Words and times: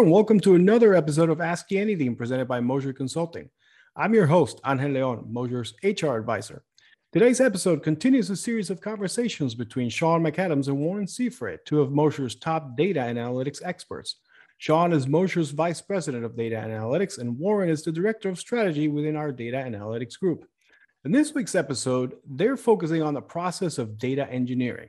and 0.00 0.10
welcome 0.10 0.40
to 0.40 0.54
another 0.54 0.94
episode 0.94 1.28
of 1.28 1.42
Ask 1.42 1.72
Anything 1.72 2.16
presented 2.16 2.48
by 2.48 2.58
Moser 2.58 2.90
Consulting. 2.90 3.50
I'm 3.94 4.14
your 4.14 4.26
host, 4.26 4.58
Angel 4.66 4.92
Leon, 4.92 5.26
Moser's 5.28 5.74
HR 5.82 6.16
advisor. 6.16 6.62
Today's 7.12 7.38
episode 7.38 7.82
continues 7.82 8.30
a 8.30 8.36
series 8.36 8.70
of 8.70 8.80
conversations 8.80 9.54
between 9.54 9.90
Shaun 9.90 10.22
McAdams 10.22 10.68
and 10.68 10.78
Warren 10.78 11.04
Siffre, 11.04 11.58
two 11.66 11.82
of 11.82 11.92
Moser's 11.92 12.34
top 12.34 12.78
data 12.78 13.00
analytics 13.00 13.60
experts. 13.62 14.16
Shaun 14.56 14.94
is 14.94 15.06
Moser's 15.06 15.50
vice 15.50 15.82
president 15.82 16.24
of 16.24 16.34
data 16.34 16.56
analytics, 16.56 17.18
and 17.18 17.38
Warren 17.38 17.68
is 17.68 17.82
the 17.82 17.92
director 17.92 18.30
of 18.30 18.38
strategy 18.38 18.88
within 18.88 19.16
our 19.16 19.30
data 19.30 19.58
analytics 19.58 20.18
group. 20.18 20.46
In 21.04 21.12
this 21.12 21.34
week's 21.34 21.54
episode, 21.54 22.14
they're 22.26 22.56
focusing 22.56 23.02
on 23.02 23.12
the 23.12 23.20
process 23.20 23.76
of 23.76 23.98
data 23.98 24.26
engineering, 24.30 24.88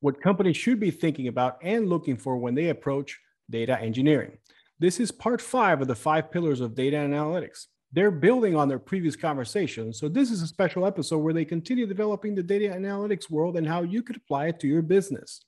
what 0.00 0.20
companies 0.20 0.58
should 0.58 0.78
be 0.78 0.90
thinking 0.90 1.28
about 1.28 1.56
and 1.62 1.88
looking 1.88 2.18
for 2.18 2.36
when 2.36 2.54
they 2.54 2.68
approach 2.68 3.18
data 3.50 3.80
engineering. 3.80 4.38
This 4.78 5.00
is 5.00 5.10
part 5.10 5.40
five 5.40 5.80
of 5.80 5.88
the 5.88 5.94
five 5.94 6.30
pillars 6.30 6.60
of 6.60 6.74
data 6.74 6.96
analytics. 6.96 7.66
They're 7.92 8.10
building 8.10 8.54
on 8.56 8.68
their 8.68 8.78
previous 8.78 9.16
conversation. 9.16 9.92
So, 9.92 10.08
this 10.08 10.30
is 10.30 10.42
a 10.42 10.46
special 10.46 10.84
episode 10.84 11.18
where 11.18 11.32
they 11.32 11.44
continue 11.44 11.86
developing 11.86 12.34
the 12.34 12.42
data 12.42 12.68
analytics 12.68 13.30
world 13.30 13.56
and 13.56 13.66
how 13.66 13.82
you 13.82 14.02
could 14.02 14.16
apply 14.16 14.48
it 14.48 14.60
to 14.60 14.66
your 14.66 14.82
business. 14.82 15.40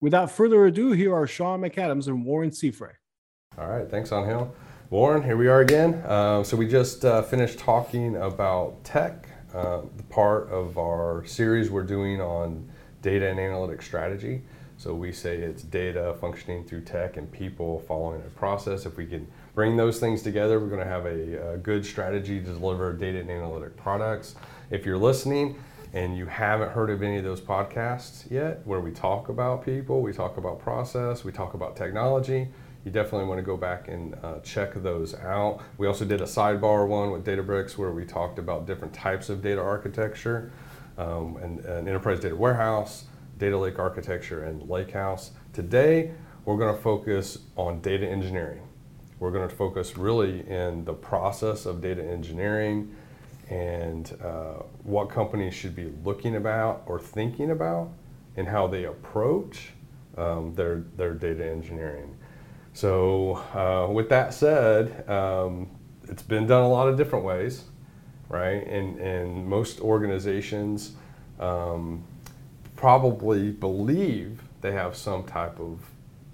Without 0.00 0.30
further 0.30 0.66
ado, 0.66 0.92
here 0.92 1.14
are 1.14 1.26
Shaun 1.26 1.60
McAdams 1.60 2.06
and 2.06 2.24
Warren 2.24 2.50
Siffre. 2.50 2.92
All 3.58 3.68
right, 3.68 3.88
thanks, 3.90 4.12
Angel. 4.12 4.54
Warren, 4.90 5.22
here 5.22 5.36
we 5.36 5.48
are 5.48 5.60
again. 5.60 5.94
Uh, 6.06 6.42
so 6.42 6.56
we 6.56 6.68
just 6.68 7.04
uh, 7.04 7.22
finished 7.22 7.58
talking 7.58 8.16
about 8.16 8.84
tech, 8.84 9.28
uh, 9.52 9.80
the 9.96 10.02
part 10.04 10.48
of 10.50 10.78
our 10.78 11.24
series 11.26 11.70
we're 11.70 11.82
doing 11.84 12.20
on 12.20 12.70
data 13.02 13.28
and 13.28 13.38
analytics 13.38 13.84
strategy. 13.84 14.42
So 14.84 14.94
we 14.94 15.12
say 15.12 15.38
it's 15.38 15.62
data 15.62 16.14
functioning 16.20 16.62
through 16.62 16.82
tech 16.82 17.16
and 17.16 17.32
people 17.32 17.78
following 17.88 18.20
a 18.20 18.28
process. 18.38 18.84
If 18.84 18.98
we 18.98 19.06
can 19.06 19.26
bring 19.54 19.78
those 19.78 19.98
things 19.98 20.20
together, 20.20 20.60
we're 20.60 20.68
going 20.68 20.84
to 20.84 20.86
have 20.86 21.06
a, 21.06 21.54
a 21.54 21.56
good 21.56 21.86
strategy 21.86 22.38
to 22.38 22.44
deliver 22.44 22.92
data 22.92 23.20
and 23.20 23.30
analytic 23.30 23.78
products. 23.78 24.34
If 24.68 24.84
you're 24.84 24.98
listening, 24.98 25.56
and 25.94 26.18
you 26.18 26.26
haven't 26.26 26.72
heard 26.72 26.90
of 26.90 27.02
any 27.02 27.16
of 27.16 27.24
those 27.24 27.40
podcasts 27.40 28.30
yet, 28.30 28.60
where 28.66 28.80
we 28.80 28.90
talk 28.90 29.30
about 29.30 29.64
people, 29.64 30.02
we 30.02 30.12
talk 30.12 30.36
about 30.36 30.58
process, 30.58 31.24
we 31.24 31.32
talk 31.32 31.54
about 31.54 31.76
technology, 31.76 32.48
you 32.84 32.90
definitely 32.90 33.26
want 33.26 33.38
to 33.38 33.42
go 33.42 33.56
back 33.56 33.88
and 33.88 34.14
uh, 34.22 34.40
check 34.40 34.74
those 34.74 35.14
out. 35.14 35.62
We 35.78 35.86
also 35.86 36.04
did 36.04 36.20
a 36.20 36.24
sidebar 36.26 36.86
one 36.86 37.10
with 37.10 37.24
Databricks 37.24 37.78
where 37.78 37.92
we 37.92 38.04
talked 38.04 38.38
about 38.38 38.66
different 38.66 38.92
types 38.92 39.30
of 39.30 39.40
data 39.40 39.62
architecture 39.62 40.52
um, 40.98 41.38
and, 41.38 41.60
and 41.60 41.88
enterprise 41.88 42.20
data 42.20 42.36
warehouse, 42.36 43.06
data 43.38 43.56
lake 43.58 43.78
architecture, 43.78 44.44
and 44.44 44.68
lakehouse. 44.68 45.30
Today, 45.52 46.12
we're 46.44 46.56
going 46.56 46.74
to 46.74 46.82
focus 46.82 47.38
on 47.56 47.80
data 47.80 48.08
engineering. 48.08 48.62
We're 49.18 49.30
going 49.30 49.48
to 49.48 49.54
focus 49.54 49.96
really 49.96 50.48
in 50.48 50.84
the 50.84 50.92
process 50.92 51.66
of 51.66 51.80
data 51.80 52.04
engineering 52.04 52.94
and 53.48 54.16
uh, 54.22 54.62
what 54.82 55.08
companies 55.08 55.54
should 55.54 55.74
be 55.74 55.92
looking 56.04 56.36
about 56.36 56.82
or 56.86 56.98
thinking 56.98 57.50
about 57.50 57.90
and 58.36 58.48
how 58.48 58.66
they 58.66 58.84
approach 58.84 59.70
um, 60.16 60.54
their, 60.54 60.84
their 60.96 61.14
data 61.14 61.44
engineering. 61.44 62.16
So, 62.72 63.36
uh, 63.54 63.92
with 63.92 64.08
that 64.08 64.34
said, 64.34 65.08
um, 65.08 65.70
it's 66.08 66.22
been 66.22 66.46
done 66.46 66.62
a 66.62 66.68
lot 66.68 66.88
of 66.88 66.96
different 66.96 67.24
ways, 67.24 67.64
right? 68.28 68.66
And, 68.66 68.98
and 68.98 69.46
most 69.46 69.80
organizations 69.80 70.96
um, 71.38 72.04
probably 72.84 73.50
believe 73.50 74.42
they 74.60 74.72
have 74.72 74.94
some 74.94 75.24
type 75.24 75.58
of 75.58 75.80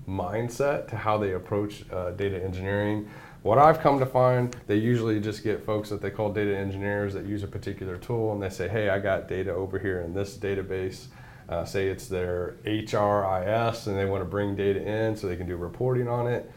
mindset 0.09 0.89
to 0.89 0.97
how 0.97 1.17
they 1.17 1.35
approach 1.35 1.85
uh, 1.93 2.11
data 2.11 2.43
engineering. 2.43 3.09
What 3.45 3.59
I've 3.59 3.79
come 3.79 4.01
to 4.01 4.07
find, 4.07 4.57
they 4.67 4.75
usually 4.75 5.21
just 5.21 5.45
get 5.45 5.65
folks 5.65 5.91
that 5.91 6.03
they 6.03 6.11
call 6.11 6.33
data 6.33 6.57
engineers 6.57 7.15
that 7.15 7.25
use 7.25 7.45
a 7.45 7.47
particular 7.47 7.99
tool 7.99 8.33
and 8.33 8.43
they 8.43 8.49
say, 8.49 8.67
hey, 8.67 8.89
I 8.89 8.99
got 8.99 9.29
data 9.29 9.55
over 9.55 9.79
here 9.79 10.01
in 10.01 10.13
this 10.13 10.37
database. 10.37 11.05
Uh, 11.49 11.65
say 11.65 11.87
it's 11.87 12.09
their 12.09 12.57
HRIS 12.65 13.87
and 13.87 13.97
they 13.97 14.07
want 14.07 14.23
to 14.23 14.29
bring 14.29 14.57
data 14.57 14.83
in 14.83 15.15
so 15.15 15.29
they 15.29 15.37
can 15.37 15.47
do 15.47 15.57
reporting 15.57 16.09
on 16.09 16.27
it. 16.27 16.51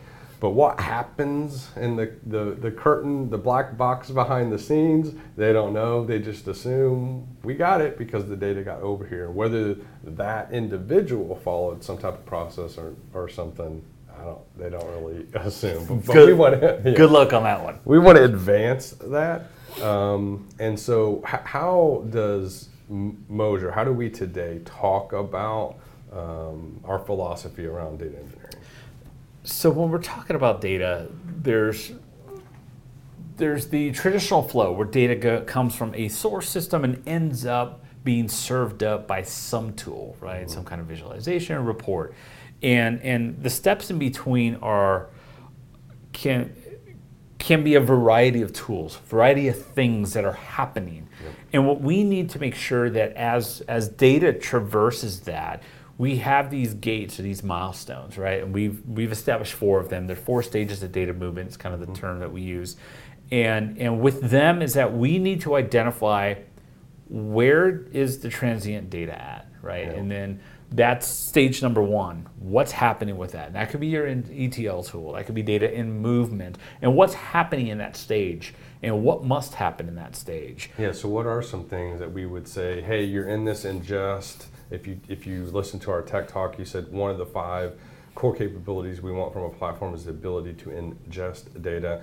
But 0.43 0.49
what 0.49 0.77
happens 0.81 1.69
in 1.77 1.95
the, 1.95 2.11
the, 2.25 2.57
the 2.59 2.69
curtain, 2.69 3.29
the 3.29 3.37
black 3.37 3.77
box 3.77 4.11
behind 4.11 4.51
the 4.51 4.59
scenes, 4.59 5.15
they 5.37 5.53
don't 5.53 5.71
know. 5.71 6.03
They 6.05 6.19
just 6.19 6.49
assume 6.49 7.37
we 7.43 7.53
got 7.53 7.79
it 7.79 7.97
because 7.97 8.27
the 8.27 8.35
data 8.35 8.61
got 8.61 8.81
over 8.81 9.07
here. 9.07 9.31
Whether 9.31 9.77
that 10.03 10.51
individual 10.51 11.37
followed 11.37 11.81
some 11.81 11.97
type 11.97 12.15
of 12.15 12.25
process 12.25 12.77
or, 12.77 12.93
or 13.13 13.29
something, 13.29 13.81
I 14.13 14.25
don't, 14.25 14.57
they 14.57 14.69
don't 14.69 14.85
really 14.85 15.25
assume. 15.33 15.85
But, 15.85 16.05
but 16.07 16.13
good, 16.13 16.27
we 16.27 16.33
want 16.33 16.59
to, 16.59 16.81
yeah. 16.83 16.91
good 16.91 17.11
luck 17.11 17.31
on 17.31 17.43
that 17.43 17.63
one. 17.63 17.79
We 17.85 17.97
want 17.97 18.17
to 18.17 18.25
advance 18.25 18.97
that. 18.99 19.45
Um, 19.81 20.49
and 20.59 20.77
so, 20.77 21.23
h- 21.25 21.39
how 21.45 22.03
does 22.09 22.67
Moser, 22.89 23.71
how 23.71 23.85
do 23.85 23.93
we 23.93 24.09
today 24.09 24.59
talk 24.65 25.13
about 25.13 25.77
um, 26.11 26.81
our 26.83 26.99
philosophy 26.99 27.65
around 27.65 27.99
data 27.99 28.17
engineering? 28.17 28.42
So, 29.43 29.69
when 29.69 29.89
we're 29.89 30.01
talking 30.01 30.35
about 30.35 30.61
data, 30.61 31.09
there's 31.25 31.91
there's 33.35 33.67
the 33.67 33.91
traditional 33.91 34.43
flow 34.43 34.71
where 34.71 34.85
data 34.85 35.15
go, 35.15 35.41
comes 35.41 35.75
from 35.75 35.93
a 35.95 36.07
source 36.07 36.47
system 36.47 36.83
and 36.83 37.01
ends 37.07 37.45
up 37.45 37.83
being 38.03 38.27
served 38.27 38.83
up 38.83 39.07
by 39.07 39.23
some 39.23 39.73
tool, 39.73 40.15
right? 40.19 40.41
Mm-hmm. 40.41 40.53
Some 40.53 40.65
kind 40.65 40.79
of 40.79 40.87
visualization 40.87 41.55
or 41.55 41.61
report 41.61 42.13
and 42.63 43.01
and 43.01 43.43
the 43.43 43.49
steps 43.49 43.91
in 43.91 43.99
between 43.99 44.55
are 44.55 45.09
can 46.13 46.55
can 47.37 47.61
be 47.61 47.75
a 47.75 47.81
variety 47.81 48.41
of 48.41 48.53
tools, 48.53 48.95
variety 49.07 49.49
of 49.49 49.61
things 49.61 50.13
that 50.13 50.23
are 50.23 50.31
happening. 50.31 51.09
Yep. 51.21 51.33
And 51.51 51.67
what 51.67 51.81
we 51.81 52.05
need 52.05 52.29
to 52.31 52.39
make 52.39 52.55
sure 52.55 52.89
that 52.89 53.13
as 53.13 53.61
as 53.67 53.89
data 53.89 54.31
traverses 54.31 55.21
that, 55.21 55.61
we 56.03 56.17
have 56.17 56.51
these 56.51 56.73
gates 56.73 57.17
or 57.17 57.21
these 57.21 57.43
milestones, 57.43 58.17
right? 58.17 58.43
And 58.43 58.53
we've 58.53 58.85
we've 58.85 59.13
established 59.13 59.53
four 59.53 59.79
of 59.79 59.87
them. 59.87 60.05
There 60.05 60.17
are 60.17 60.19
four 60.19 60.43
stages 60.43 60.83
of 60.83 60.91
data 60.91 61.13
movement. 61.13 61.47
It's 61.47 61.55
kind 61.55 61.73
of 61.73 61.79
the 61.79 61.85
mm-hmm. 61.85 61.95
term 61.95 62.19
that 62.19 62.29
we 62.29 62.41
use. 62.41 62.75
And 63.31 63.77
and 63.77 64.01
with 64.01 64.19
them 64.19 64.61
is 64.61 64.73
that 64.73 64.93
we 64.93 65.17
need 65.17 65.39
to 65.41 65.55
identify 65.55 66.35
where 67.07 67.85
is 67.93 68.19
the 68.19 68.27
transient 68.27 68.89
data 68.89 69.13
at, 69.13 69.47
right? 69.61 69.85
Yep. 69.85 69.95
And 69.95 70.11
then 70.11 70.41
that's 70.71 71.07
stage 71.07 71.61
number 71.61 71.81
one. 71.81 72.27
What's 72.37 72.73
happening 72.73 73.15
with 73.15 73.31
that? 73.31 73.53
that 73.53 73.69
could 73.69 73.79
be 73.79 73.87
your 73.87 74.05
ETL 74.05 74.83
tool. 74.83 75.13
That 75.13 75.25
could 75.25 75.35
be 75.35 75.41
data 75.41 75.73
in 75.73 76.01
movement. 76.01 76.57
And 76.81 76.97
what's 76.97 77.13
happening 77.13 77.67
in 77.67 77.77
that 77.77 77.95
stage? 77.95 78.53
And 78.81 79.03
what 79.03 79.23
must 79.23 79.53
happen 79.53 79.87
in 79.87 79.95
that 79.95 80.17
stage? 80.17 80.69
Yeah. 80.77 80.91
So 80.91 81.07
what 81.07 81.25
are 81.25 81.41
some 81.41 81.63
things 81.63 81.99
that 81.99 82.11
we 82.11 82.25
would 82.25 82.49
say? 82.49 82.81
Hey, 82.81 83.05
you're 83.05 83.29
in 83.29 83.45
this 83.45 83.63
ingest. 83.63 84.47
If 84.73 84.87
you 84.87 84.99
if 85.07 85.25
you 85.27 85.45
listen 85.45 85.79
to 85.81 85.91
our 85.91 86.01
tech 86.01 86.27
talk, 86.27 86.57
you 86.57 86.65
said 86.65 86.91
one 86.91 87.11
of 87.11 87.17
the 87.17 87.25
five 87.25 87.79
core 88.15 88.35
capabilities 88.35 89.01
we 89.01 89.11
want 89.11 89.33
from 89.33 89.43
a 89.43 89.49
platform 89.49 89.93
is 89.93 90.05
the 90.05 90.11
ability 90.11 90.53
to 90.53 90.69
ingest 90.69 91.61
data. 91.61 92.01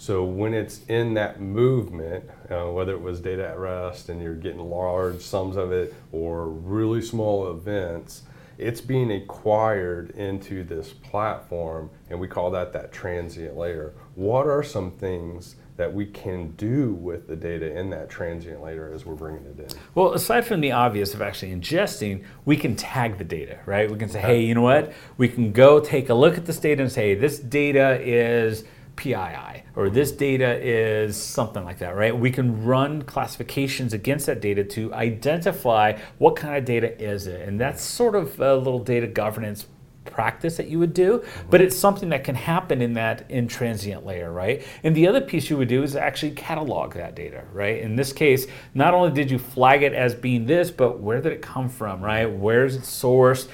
So 0.00 0.24
when 0.24 0.54
it's 0.54 0.84
in 0.86 1.14
that 1.14 1.40
movement, 1.40 2.24
uh, 2.50 2.66
whether 2.66 2.92
it 2.92 3.00
was 3.00 3.20
data 3.20 3.48
at 3.48 3.58
rest 3.58 4.08
and 4.08 4.22
you're 4.22 4.34
getting 4.34 4.60
large 4.60 5.20
sums 5.22 5.56
of 5.56 5.72
it 5.72 5.92
or 6.12 6.48
really 6.48 7.02
small 7.02 7.50
events, 7.50 8.22
it's 8.58 8.80
being 8.80 9.10
acquired 9.10 10.10
into 10.10 10.62
this 10.62 10.92
platform, 10.92 11.90
and 12.10 12.20
we 12.20 12.28
call 12.28 12.50
that 12.52 12.72
that 12.72 12.92
transient 12.92 13.56
layer. 13.56 13.92
What 14.14 14.46
are 14.46 14.62
some 14.62 14.92
things 14.92 15.56
that 15.78 15.94
we 15.94 16.04
can 16.04 16.50
do 16.50 16.92
with 16.92 17.28
the 17.28 17.36
data 17.36 17.78
in 17.78 17.88
that 17.90 18.10
transient 18.10 18.60
layer 18.60 18.92
as 18.92 19.06
we're 19.06 19.14
bringing 19.14 19.44
it 19.44 19.58
in? 19.60 19.78
Well, 19.94 20.12
aside 20.12 20.44
from 20.44 20.60
the 20.60 20.72
obvious 20.72 21.14
of 21.14 21.22
actually 21.22 21.52
ingesting, 21.52 22.24
we 22.44 22.56
can 22.56 22.74
tag 22.74 23.16
the 23.16 23.24
data, 23.24 23.60
right? 23.64 23.90
We 23.90 23.96
can 23.96 24.08
say, 24.08 24.20
hey, 24.20 24.42
you 24.42 24.54
know 24.54 24.62
what? 24.62 24.92
We 25.16 25.28
can 25.28 25.52
go 25.52 25.78
take 25.78 26.10
a 26.10 26.14
look 26.14 26.36
at 26.36 26.46
this 26.46 26.58
data 26.58 26.82
and 26.82 26.90
say, 26.90 27.14
this 27.14 27.38
data 27.38 28.00
is 28.02 28.64
PII, 28.96 29.62
or 29.76 29.88
this 29.88 30.10
data 30.10 30.58
is 30.60 31.16
something 31.16 31.62
like 31.62 31.78
that, 31.78 31.94
right? 31.94 32.18
We 32.18 32.32
can 32.32 32.64
run 32.64 33.02
classifications 33.02 33.92
against 33.92 34.26
that 34.26 34.40
data 34.40 34.64
to 34.64 34.92
identify 34.92 35.96
what 36.18 36.34
kind 36.34 36.56
of 36.56 36.64
data 36.64 37.00
is 37.00 37.28
it. 37.28 37.48
And 37.48 37.60
that's 37.60 37.84
sort 37.84 38.16
of 38.16 38.40
a 38.40 38.56
little 38.56 38.80
data 38.80 39.06
governance 39.06 39.68
practice 40.08 40.56
that 40.56 40.68
you 40.68 40.78
would 40.78 40.94
do, 40.94 41.24
but 41.50 41.60
it's 41.60 41.76
something 41.76 42.08
that 42.08 42.24
can 42.24 42.34
happen 42.34 42.82
in 42.82 42.94
that 42.94 43.28
intransient 43.28 44.04
layer, 44.04 44.32
right? 44.32 44.64
And 44.82 44.94
the 44.94 45.06
other 45.06 45.20
piece 45.20 45.50
you 45.50 45.56
would 45.56 45.68
do 45.68 45.82
is 45.82 45.94
actually 45.94 46.32
catalog 46.32 46.94
that 46.94 47.14
data, 47.14 47.44
right? 47.52 47.80
In 47.80 47.96
this 47.96 48.12
case, 48.12 48.46
not 48.74 48.94
only 48.94 49.10
did 49.10 49.30
you 49.30 49.38
flag 49.38 49.82
it 49.82 49.92
as 49.92 50.14
being 50.14 50.46
this, 50.46 50.70
but 50.70 51.00
where 51.00 51.20
did 51.20 51.32
it 51.32 51.42
come 51.42 51.68
from, 51.68 52.00
right? 52.00 52.26
Where 52.26 52.64
is 52.64 52.76
it 52.76 52.82
sourced? 52.82 53.48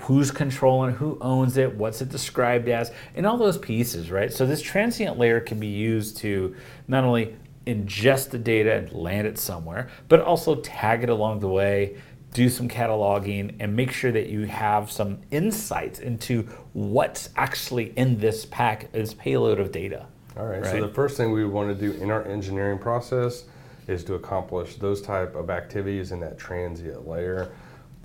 Who's 0.00 0.30
controlling 0.30 0.94
Who 0.94 1.18
owns 1.20 1.56
it? 1.56 1.74
What's 1.74 2.00
it 2.00 2.08
described 2.08 2.68
as? 2.68 2.90
And 3.14 3.26
all 3.26 3.36
those 3.36 3.58
pieces, 3.58 4.10
right? 4.10 4.32
So 4.32 4.46
this 4.46 4.62
transient 4.62 5.18
layer 5.18 5.40
can 5.40 5.60
be 5.60 5.66
used 5.66 6.16
to 6.18 6.54
not 6.88 7.04
only 7.04 7.36
ingest 7.66 8.30
the 8.30 8.38
data 8.38 8.74
and 8.74 8.92
land 8.92 9.26
it 9.26 9.38
somewhere, 9.38 9.88
but 10.08 10.20
also 10.20 10.56
tag 10.56 11.02
it 11.02 11.08
along 11.08 11.40
the 11.40 11.48
way, 11.48 11.96
do 12.34 12.50
some 12.50 12.68
cataloging, 12.68 13.54
and 13.60 13.74
make 13.74 13.90
sure 13.90 14.12
that 14.12 14.28
you 14.28 14.42
have 14.42 14.90
some 14.90 15.20
insights 15.30 16.00
into 16.00 16.42
what's 16.74 17.30
actually 17.36 17.94
in 17.96 18.18
this 18.18 18.44
pack, 18.44 18.92
this 18.92 19.14
payload 19.14 19.58
of 19.58 19.72
data. 19.72 20.06
All 20.36 20.44
right. 20.44 20.60
Right. 20.60 20.70
So 20.70 20.80
the 20.80 20.92
first 20.92 21.16
thing 21.16 21.32
we 21.32 21.46
want 21.46 21.68
to 21.78 21.92
do 21.92 21.96
in 22.02 22.10
our 22.10 22.26
engineering 22.26 22.78
process 22.78 23.44
is 23.86 24.02
to 24.04 24.14
accomplish 24.14 24.76
those 24.76 25.00
type 25.00 25.34
of 25.36 25.48
activities 25.48 26.12
in 26.12 26.20
that 26.20 26.36
transient 26.36 27.06
layer. 27.06 27.52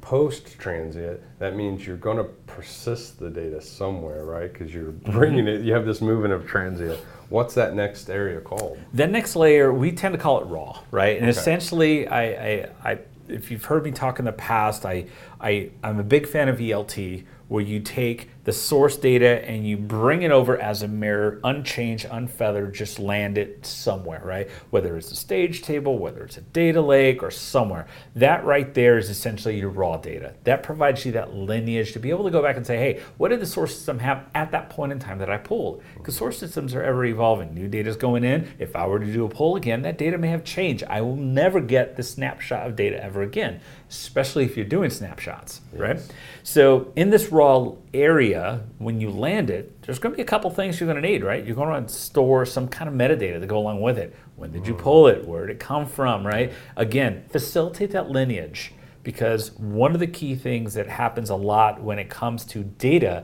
Post 0.02 0.58
transient, 0.58 1.20
that 1.40 1.56
means 1.56 1.86
you're 1.86 1.98
going 1.98 2.18
to 2.18 2.24
persist 2.24 3.20
the 3.20 3.30
data 3.30 3.60
somewhere, 3.62 4.24
right? 4.26 4.52
Because 4.52 4.74
you're 4.74 4.92
mm-hmm. 4.92 5.12
bringing 5.12 5.48
it. 5.48 5.62
You 5.62 5.74
have 5.74 5.86
this 5.86 6.02
movement 6.02 6.34
of 6.34 6.48
transient. 6.48 7.00
What's 7.30 7.54
that 7.56 7.76
next 7.76 8.10
area 8.10 8.40
called? 8.40 8.80
The 8.94 9.08
next 9.08 9.36
layer, 9.36 9.74
we 9.74 9.92
tend 9.92 10.14
to 10.14 10.20
call 10.20 10.42
it 10.42 10.46
raw, 10.46 10.80
right? 10.92 11.20
And 11.20 11.30
essentially, 11.30 12.08
I, 12.08 12.24
I, 12.24 12.70
I, 12.84 13.00
if 13.30 13.52
you've 13.52 13.66
heard 13.66 13.84
me 13.84 13.92
talk 13.92 14.20
in 14.20 14.26
the 14.26 14.31
past, 14.31 14.86
I, 14.86 15.06
I, 15.40 15.72
I'm 15.84 16.00
a 16.00 16.04
big 16.04 16.28
fan 16.28 16.50
of 16.50 16.58
ELT, 16.58 17.24
where 17.50 17.63
you 17.63 17.81
take 17.81 18.30
the 18.46 18.54
source 18.54 18.96
data 18.96 19.48
and 19.48 19.68
you 19.68 19.78
bring 19.78 20.22
it 20.22 20.31
over 20.31 20.57
as 20.60 20.81
a 20.81 20.88
mirror, 20.88 21.40
unchanged, 21.44 22.07
unfeathered, 22.10 22.74
just 22.74 22.98
land 22.98 23.38
it 23.38 23.66
somewhere, 23.66 24.22
right? 24.24 24.50
Whether 24.69 24.98
it's 24.98 25.12
a 25.12 25.16
stage 25.16 25.62
table, 25.62 25.98
whether 26.00 26.24
it's 26.24 26.38
a 26.38 26.42
data 26.42 26.81
lake, 26.81 27.22
or 27.22 27.31
somewhere. 27.31 27.88
That 28.16 28.46
right 28.46 28.74
there 28.74 28.98
is 28.98 29.10
essentially 29.10 29.60
your 29.60 29.69
raw 29.69 29.98
data. 29.98 30.34
That 30.46 30.63
provides 30.63 31.06
you 31.06 31.12
that 31.12 31.34
lineage 31.34 31.94
to 31.94 32.00
be 32.00 32.10
able 32.10 32.24
to 32.24 32.31
go 32.31 32.42
back 32.42 32.56
and 32.56 32.66
say, 32.66 32.78
hey, 32.78 33.01
what 33.18 33.30
did 33.30 33.40
the 33.40 33.46
source 33.46 33.75
system 33.75 34.00
have 34.00 34.28
at 34.34 34.52
that 34.52 34.69
point 34.69 34.92
in 34.92 35.00
time 35.00 35.19
that 35.19 35.30
I 35.30 35.38
pulled? 35.38 35.84
Because 35.98 36.16
source 36.16 36.38
systems 36.38 36.74
are 36.74 36.84
ever 36.84 37.04
evolving. 37.06 37.54
New 37.54 37.68
data 37.68 37.90
is 37.90 37.98
going 37.98 38.24
in. 38.24 38.48
If 38.57 38.75
I 38.75 38.88
were 38.88 39.00
to 39.00 39.06
do 39.06 39.25
a 39.25 39.30
pull 39.30 39.56
again, 39.56 39.81
that 39.81 39.98
data 39.98 40.18
may 40.18 40.30
have 40.30 40.44
changed. 40.44 40.84
I 40.86 41.02
will 41.02 41.16
never 41.16 41.60
get 41.60 41.98
the 41.98 42.04
snapshot 42.04 42.68
of 42.68 42.75
data 42.75 43.04
ever 43.04 43.22
again, 43.22 43.60
especially 43.90 44.45
if 44.45 44.56
you're 44.56 44.66
doing 44.66 44.90
snapshots, 44.90 45.62
right? 45.74 46.00
So 46.44 46.92
in 46.95 47.10
this 47.10 47.31
raw 47.40 47.72
area, 47.94 48.62
when 48.80 49.00
you 49.00 49.10
land 49.10 49.50
it, 49.50 49.82
there's 49.84 49.98
going 49.98 50.12
to 50.12 50.18
be 50.18 50.22
a 50.22 50.26
couple 50.26 50.50
things 50.52 50.80
you're 50.80 50.92
going 50.92 51.02
to 51.02 51.08
need, 51.08 51.24
right? 51.24 51.46
You're 51.46 51.56
going 51.56 51.86
to 51.86 51.92
store 51.92 52.46
some 52.46 52.68
kind 52.68 52.90
of 52.90 52.94
metadata 52.94 53.40
to 53.40 53.48
go 53.48 53.58
along 53.58 53.82
with 53.82 53.98
it. 53.98 54.14
When 54.36 54.52
did 54.52 54.68
you 54.68 54.74
mm. 54.74 54.80
pull 54.80 55.08
it? 55.08 55.26
Where 55.26 55.48
did 55.48 55.56
it 55.56 55.60
come 55.60 55.86
from, 55.86 56.28
right? 56.28 56.52
Again, 56.76 57.24
facilitate 57.30 57.92
that 57.92 58.10
lineage 58.10 58.74
because 59.04 59.54
one 59.54 59.94
of 59.94 60.00
the 60.00 60.08
key 60.08 60.36
things 60.36 60.74
that 60.74 60.88
happens 60.88 61.30
a 61.30 61.36
lot 61.36 61.82
when 61.82 61.98
it 61.98 62.10
comes 62.10 62.44
to 62.46 62.64
data 62.64 63.24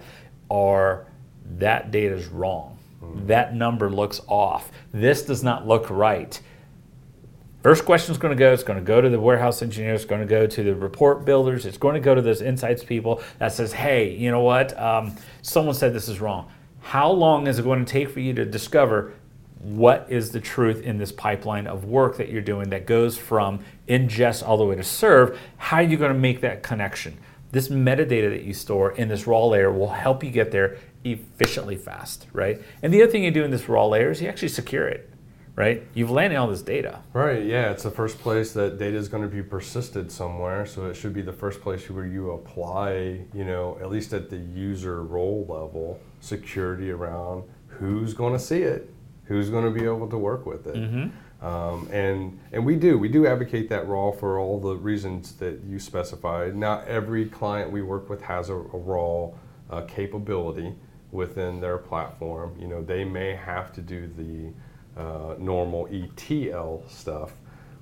are 0.50 1.06
that 1.58 1.92
data 1.92 2.16
is 2.16 2.28
wrong. 2.28 2.78
Mm. 3.04 3.28
That 3.28 3.54
number 3.54 3.90
looks 3.90 4.22
off. 4.28 4.72
This 4.94 5.24
does 5.24 5.44
not 5.44 5.68
look 5.68 5.90
right. 5.90 6.40
First 7.66 7.84
question 7.84 8.12
is 8.12 8.20
going 8.20 8.30
to 8.30 8.38
go, 8.38 8.54
it's 8.54 8.62
going 8.62 8.78
to 8.78 8.86
go 8.86 9.02
to 9.02 9.10
the 9.10 9.20
warehouse 9.20 9.64
engineer, 9.64 9.96
it's 9.96 10.06
going 10.06 10.22
to 10.22 10.28
go 10.28 10.46
to 10.46 10.64
the 10.64 10.76
report 10.76 11.26
builders, 11.26 11.66
it's 11.66 11.80
going 11.80 11.96
to 11.96 12.00
go 12.00 12.14
to 12.14 12.22
those 12.22 12.44
insights 12.44 12.84
people 12.84 13.24
that 13.40 13.54
says, 13.54 13.74
hey, 13.74 14.16
you 14.16 14.30
know 14.30 14.42
what? 14.42 14.80
Um, 14.80 15.16
someone 15.42 15.74
said 15.74 15.92
this 15.92 16.08
is 16.08 16.22
wrong. 16.22 16.52
How 16.82 17.10
long 17.10 17.48
is 17.48 17.58
it 17.58 17.64
going 17.64 17.84
to 17.84 17.92
take 17.92 18.12
for 18.12 18.20
you 18.20 18.36
to 18.36 18.46
discover 18.46 19.14
what 19.62 20.06
is 20.10 20.30
the 20.30 20.40
truth 20.40 20.84
in 20.84 21.00
this 21.00 21.12
pipeline 21.12 21.66
of 21.66 21.86
work 21.86 22.18
that 22.18 22.30
you're 22.30 22.44
doing 22.44 22.70
that 22.70 22.86
goes 22.86 23.18
from 23.18 23.66
ingest 23.90 24.48
all 24.48 24.58
the 24.58 24.64
way 24.64 24.76
to 24.76 24.84
serve? 24.84 25.40
How 25.58 25.78
are 25.78 25.82
you 25.82 25.98
going 25.98 26.14
to 26.14 26.20
make 26.20 26.42
that 26.42 26.62
connection? 26.62 27.18
This 27.52 27.70
metadata 27.70 28.30
that 28.30 28.44
you 28.44 28.54
store 28.54 28.92
in 28.92 29.08
this 29.08 29.26
raw 29.26 29.44
layer 29.44 29.72
will 29.72 29.90
help 29.90 30.24
you 30.24 30.30
get 30.30 30.52
there 30.52 30.78
efficiently 31.04 31.78
fast, 31.78 32.28
right? 32.32 32.62
And 32.84 32.94
the 32.94 33.02
other 33.02 33.12
thing 33.12 33.24
you 33.24 33.32
do 33.32 33.44
in 33.44 33.50
this 33.50 33.68
raw 33.68 33.88
layer 33.88 34.12
is 34.12 34.22
you 34.22 34.30
actually 34.30 34.50
secure 34.50 34.88
it, 34.88 35.10
right? 35.56 35.84
You've 35.94 36.12
landed 36.12 36.36
all 36.38 36.48
this 36.48 36.62
data. 36.62 37.02
Right. 37.13 37.46
Yeah. 37.46 37.72
It's 37.72 37.84
the 37.84 37.92
first 37.92 38.19
place 38.19 38.52
that 38.54 38.78
data 38.78 38.98
is 38.98 39.07
going 39.07 39.24
to 39.24 39.30
be 39.30 39.42
persisted 39.42 40.12
somewhere. 40.12 40.66
So 40.66 40.86
it 40.88 40.96
should 40.96 41.13
be 41.13 41.22
the 41.22 41.34
first 41.34 41.62
place 41.62 41.90
where 41.90 42.06
you 42.06 42.31
apply, 42.31 43.22
you 43.34 43.46
know, 43.46 43.78
at 43.81 43.90
least 43.90 44.13
at 44.13 44.30
the 44.30 44.38
user 44.38 45.04
role 45.04 45.46
level, 45.48 46.00
security 46.19 46.92
around 46.92 47.44
who's 47.68 48.13
going 48.13 48.34
to 48.34 48.40
see 48.40 48.62
it, 48.62 48.94
who's 49.25 49.50
going 49.50 49.66
to 49.66 49.72
be 49.78 49.86
able 49.86 50.10
to 50.10 50.18
work 50.18 50.46
with 50.46 50.68
it. 50.68 50.75
Um, 51.42 51.88
and 51.92 52.40
and 52.54 52.66
we 52.66 52.75
do 52.75 52.98
we 52.98 53.10
do 53.10 53.28
advocate 53.28 53.69
that 53.69 53.88
raw 53.88 54.12
for 54.12 54.40
all 54.40 54.60
the 54.60 54.75
reasons 54.75 55.34
that 55.34 55.60
you 55.68 55.80
specified. 55.80 56.56
Not 56.56 56.88
every 56.88 57.25
client 57.25 57.72
we 57.72 57.81
work 57.81 58.10
with 58.10 58.22
has 58.22 58.50
a, 58.50 58.56
a 58.56 58.57
raw 58.57 59.30
uh, 59.69 59.81
capability 59.81 60.74
within 61.12 61.60
their 61.60 61.78
platform. 61.78 62.56
You 62.60 62.68
know, 62.68 62.81
they 62.81 63.04
may 63.04 63.36
have 63.36 63.74
to 63.74 63.81
do 63.81 64.07
the 64.07 64.54
uh, 64.97 65.36
normal 65.38 65.88
ETL 65.92 66.83
stuff, 66.88 67.33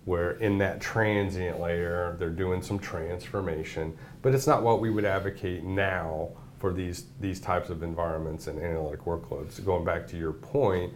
where 0.05 0.31
in 0.33 0.57
that 0.57 0.81
transient 0.81 1.59
layer 1.59 2.15
they're 2.19 2.29
doing 2.29 2.61
some 2.61 2.79
transformation, 2.79 3.97
but 4.21 4.33
it's 4.33 4.47
not 4.47 4.63
what 4.63 4.79
we 4.81 4.89
would 4.89 5.05
advocate 5.05 5.63
now 5.63 6.29
for 6.59 6.73
these 6.73 7.05
these 7.19 7.39
types 7.39 7.69
of 7.69 7.83
environments 7.83 8.47
and 8.47 8.59
analytic 8.59 9.05
workloads. 9.05 9.63
Going 9.63 9.83
back 9.83 10.07
to 10.07 10.17
your 10.17 10.33
point, 10.33 10.93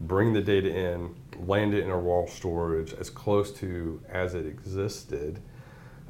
bring 0.00 0.32
the 0.32 0.40
data 0.40 0.74
in, 0.74 1.14
land 1.46 1.74
it 1.74 1.84
in 1.84 1.90
a 1.90 1.96
raw 1.96 2.26
storage 2.26 2.92
as 2.94 3.10
close 3.10 3.52
to 3.58 4.00
as 4.08 4.34
it 4.34 4.46
existed. 4.46 5.40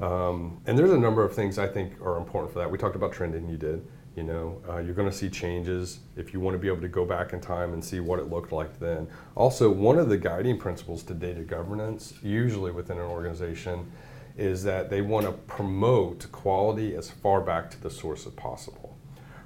Um, 0.01 0.61
and 0.65 0.77
there's 0.77 0.91
a 0.91 0.97
number 0.97 1.23
of 1.23 1.35
things 1.35 1.59
I 1.59 1.67
think 1.67 2.01
are 2.01 2.17
important 2.17 2.53
for 2.53 2.59
that. 2.59 2.71
We 2.71 2.77
talked 2.77 2.95
about 2.95 3.11
trending, 3.11 3.49
you 3.49 3.57
did. 3.57 3.85
You 4.19 4.25
know, 4.25 4.61
uh, 4.67 4.77
you're 4.79 4.95
going 4.95 5.09
to 5.09 5.15
see 5.15 5.29
changes 5.29 5.99
if 6.17 6.33
you 6.33 6.41
want 6.41 6.53
to 6.53 6.57
be 6.59 6.67
able 6.67 6.81
to 6.81 6.89
go 6.89 7.05
back 7.05 7.31
in 7.31 7.39
time 7.39 7.71
and 7.71 7.81
see 7.81 8.01
what 8.01 8.19
it 8.19 8.29
looked 8.29 8.51
like 8.51 8.77
then. 8.77 9.07
Also, 9.33 9.71
one 9.71 9.97
of 9.97 10.09
the 10.09 10.17
guiding 10.17 10.57
principles 10.57 11.03
to 11.03 11.13
data 11.13 11.39
governance, 11.39 12.15
usually 12.21 12.69
within 12.69 12.97
an 12.97 13.05
organization, 13.05 13.89
is 14.37 14.61
that 14.63 14.89
they 14.89 14.99
want 15.01 15.25
to 15.25 15.31
promote 15.31 16.29
quality 16.33 16.97
as 16.97 17.09
far 17.09 17.39
back 17.39 17.71
to 17.71 17.81
the 17.81 17.89
source 17.89 18.27
as 18.27 18.33
possible, 18.33 18.97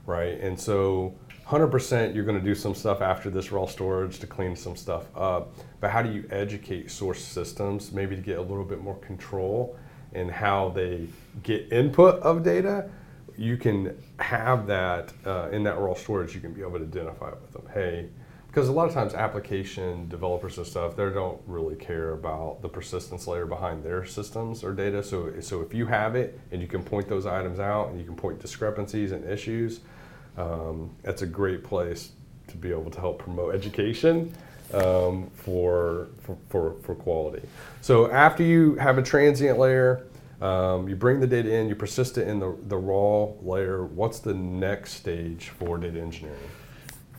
right? 0.07 0.39
And 0.39 0.59
so 0.59 1.13
100% 1.45 2.15
you're 2.15 2.25
going 2.25 2.39
to 2.39 2.43
do 2.43 2.55
some 2.55 2.73
stuff 2.73 2.99
after 2.99 3.29
this 3.29 3.51
raw 3.51 3.67
storage 3.67 4.17
to 4.21 4.25
clean 4.25 4.55
some 4.55 4.75
stuff 4.75 5.05
up. 5.15 5.53
But 5.81 5.91
how 5.91 6.01
do 6.01 6.11
you 6.11 6.27
educate 6.31 6.89
source 6.89 7.23
systems 7.23 7.91
maybe 7.91 8.15
to 8.15 8.23
get 8.23 8.39
a 8.39 8.41
little 8.41 8.65
bit 8.65 8.81
more 8.81 8.95
control 8.95 9.77
in 10.13 10.29
how 10.29 10.69
they 10.69 11.09
get 11.43 11.71
input 11.71 12.19
of 12.23 12.41
data? 12.41 12.89
You 13.37 13.57
can 13.57 13.97
have 14.19 14.67
that 14.67 15.13
uh, 15.25 15.49
in 15.51 15.63
that 15.63 15.77
raw 15.77 15.93
storage, 15.93 16.35
you 16.35 16.41
can 16.41 16.53
be 16.53 16.61
able 16.61 16.79
to 16.79 16.85
identify 16.85 17.31
with 17.31 17.51
them. 17.53 17.63
Hey, 17.73 18.09
because 18.53 18.69
a 18.69 18.71
lot 18.71 18.87
of 18.87 18.93
times 18.93 19.15
application 19.15 20.07
developers 20.09 20.59
and 20.59 20.67
stuff, 20.67 20.95
they 20.95 21.09
don't 21.09 21.41
really 21.47 21.75
care 21.75 22.11
about 22.11 22.61
the 22.61 22.69
persistence 22.69 23.25
layer 23.25 23.47
behind 23.47 23.83
their 23.83 24.05
systems 24.05 24.63
or 24.63 24.73
data. 24.73 25.01
So, 25.01 25.33
so 25.39 25.61
if 25.61 25.73
you 25.73 25.87
have 25.87 26.15
it 26.15 26.39
and 26.51 26.61
you 26.61 26.67
can 26.67 26.83
point 26.83 27.09
those 27.09 27.25
items 27.25 27.59
out 27.59 27.89
and 27.89 27.99
you 27.99 28.05
can 28.05 28.15
point 28.15 28.39
discrepancies 28.39 29.11
and 29.11 29.27
issues, 29.27 29.79
um, 30.37 30.91
that's 31.01 31.23
a 31.23 31.25
great 31.25 31.63
place 31.63 32.11
to 32.47 32.57
be 32.57 32.69
able 32.69 32.91
to 32.91 32.99
help 32.99 33.17
promote 33.17 33.55
education 33.55 34.31
um, 34.73 35.31
for, 35.33 36.09
for, 36.21 36.37
for, 36.49 36.75
for 36.83 36.93
quality. 36.93 37.41
So 37.81 38.11
after 38.11 38.43
you 38.43 38.75
have 38.75 38.99
a 38.99 39.01
transient 39.01 39.57
layer, 39.57 40.05
um, 40.43 40.89
you 40.89 40.95
bring 40.95 41.21
the 41.21 41.27
data 41.27 41.53
in, 41.53 41.69
you 41.69 41.75
persist 41.75 42.17
it 42.17 42.27
in 42.27 42.39
the, 42.39 42.55
the 42.67 42.75
raw 42.75 43.27
layer. 43.41 43.85
What's 43.85 44.19
the 44.19 44.33
next 44.33 44.95
stage 44.95 45.49
for 45.49 45.77
data 45.77 46.01
engineering? 46.01 46.37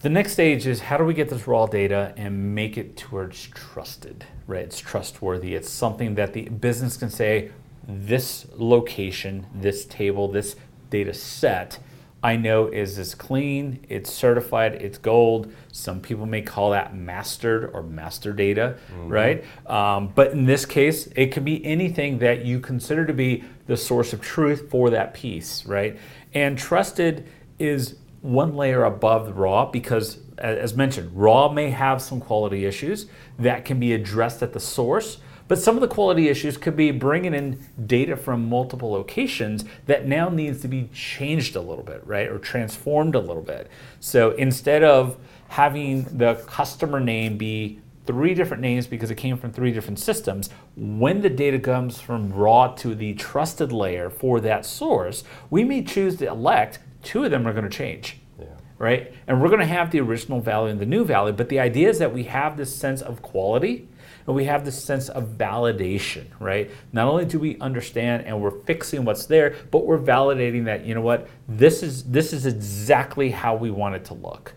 The 0.03 0.11
next 0.11 0.33
stage 0.33 0.67
is 0.67 0.81
how 0.81 0.99
do 0.99 1.05
we 1.05 1.15
get 1.15 1.31
this 1.31 1.47
raw 1.47 1.65
data 1.65 2.13
and 2.19 2.55
make 2.55 2.77
it 2.77 2.99
towards 2.99 3.47
trusted, 3.47 4.27
right? 4.47 4.65
It's 4.65 4.79
trustworthy. 4.79 5.55
It's 5.55 5.71
something 5.71 6.15
that 6.17 6.35
the 6.35 6.51
business 6.51 6.99
can 6.99 7.09
say, 7.09 7.51
this 7.89 8.47
location, 8.57 9.47
this 9.55 9.87
table, 9.87 10.29
this 10.29 10.57
data 10.91 11.15
set, 11.15 11.79
I 12.25 12.37
know 12.37 12.69
is 12.69 12.99
as 12.99 13.15
clean, 13.15 13.85
it's 13.91 14.11
certified, 14.11 14.77
it's 14.77 14.97
gold. 14.97 15.53
Some 15.73 16.01
people 16.01 16.25
may 16.25 16.41
call 16.41 16.71
that 16.71 16.97
mastered 16.97 17.71
or 17.75 17.83
master 17.83 18.33
data, 18.33 18.79
right? 19.11 19.45
Um, 19.67 20.11
but 20.15 20.33
in 20.33 20.47
this 20.47 20.65
case, 20.65 21.07
it 21.17 21.33
could 21.33 21.45
be 21.45 21.63
anything 21.67 22.19
that 22.21 22.43
you 22.47 22.61
consider 22.61 23.05
to 23.05 23.13
be 23.13 23.45
the 23.67 23.77
source 23.77 24.15
of 24.15 24.23
truth 24.23 24.71
for 24.71 24.89
that 24.89 25.13
piece, 25.13 25.67
right? 25.67 25.99
And 26.33 26.57
trusted 26.57 27.29
is 27.59 27.97
one 28.23 28.57
layer 28.57 28.85
above 28.85 29.37
raw 29.37 29.67
because 29.67 30.19
as 30.39 30.75
mentioned 30.75 31.15
raw 31.15 31.51
may 31.51 31.69
have 31.69 32.01
some 32.01 32.21
quality 32.21 32.65
issues 32.65 33.07
that 33.39 33.67
can 33.67 33.79
be 33.79 33.93
addressed 33.93 34.43
at 34.43 34.55
the 34.55 34.61
source 34.61 35.19
but 35.47 35.59
some 35.59 35.77
of 35.77 35.81
the 35.81 35.89
quality 35.89 36.29
issues 36.29 36.57
could 36.57 36.77
be 36.77 36.91
bringing 36.91 37.35
in 37.35 37.59
data 37.87 38.17
from 38.17 38.49
multiple 38.49 38.91
locations 38.91 39.65
that 39.87 40.07
now 40.07 40.29
needs 40.29 40.61
to 40.63 40.69
be 40.69 40.89
changed 40.95 41.57
a 41.57 41.61
little 41.61 41.85
bit 41.85 42.03
right 42.07 42.29
or 42.29 42.39
transformed 42.39 43.15
a 43.15 43.21
little 43.21 43.43
bit 43.43 43.69
so 44.01 44.31
instead 44.33 44.83
of 44.83 45.17
having 45.49 46.05
the 46.17 46.35
customer 46.47 47.01
name 47.01 47.37
be 47.37 47.79
three 48.07 48.35
different 48.35 48.61
names 48.61 48.87
because 48.87 49.11
it 49.11 49.17
came 49.17 49.37
from 49.37 49.53
three 49.53 49.73
different 49.73 49.99
systems. 49.99 50.51
When 50.77 51.23
the 51.23 51.31
data 51.31 51.59
comes 51.59 52.01
from 52.01 52.33
raw 52.33 52.69
to 52.75 52.95
the 52.95 53.15
trusted 53.15 53.73
layer 53.73 54.11
for 54.11 54.41
that 54.41 54.67
source, 54.67 55.25
we 55.51 55.65
may 55.65 55.83
choose 55.83 56.17
to 56.17 56.27
elect 56.27 56.81
two 57.03 57.25
of 57.25 57.31
them 57.31 57.47
are 57.47 57.53
going 57.53 57.65
to 57.65 57.71
change. 57.71 58.19
Yeah. 58.39 58.47
right? 58.79 59.15
And 59.27 59.41
we're 59.41 59.49
going 59.49 59.61
to 59.61 59.67
have 59.67 59.91
the 59.91 60.01
original 60.01 60.41
value 60.41 60.71
and 60.71 60.81
the 60.81 60.87
new 60.87 61.05
value, 61.05 61.33
but 61.33 61.49
the 61.49 61.61
idea 61.61 61.89
is 61.89 61.99
that 61.99 62.13
we 62.13 62.25
have 62.25 62.57
this 62.57 62.75
sense 62.75 63.01
of 63.01 63.23
quality 63.23 63.89
and 64.27 64.35
we 64.35 64.45
have 64.45 64.65
this 64.65 64.83
sense 64.83 65.09
of 65.09 65.37
validation, 65.39 66.27
right? 66.41 66.71
Not 66.93 67.09
only 67.09 67.25
do 67.25 67.39
we 67.39 67.59
understand 67.59 68.27
and 68.27 68.41
we're 68.41 68.63
fixing 68.63 69.05
what's 69.05 69.27
there, 69.27 69.57
but 69.71 69.87
we're 69.87 69.99
validating 69.99 70.65
that, 70.65 70.85
you 70.85 70.95
know 70.95 71.01
what, 71.01 71.29
this 71.49 71.83
is 71.83 72.05
this 72.05 72.33
is 72.33 72.47
exactly 72.47 73.31
how 73.31 73.55
we 73.55 73.71
want 73.71 73.95
it 73.95 74.05
to 74.07 74.15
look. 74.15 74.55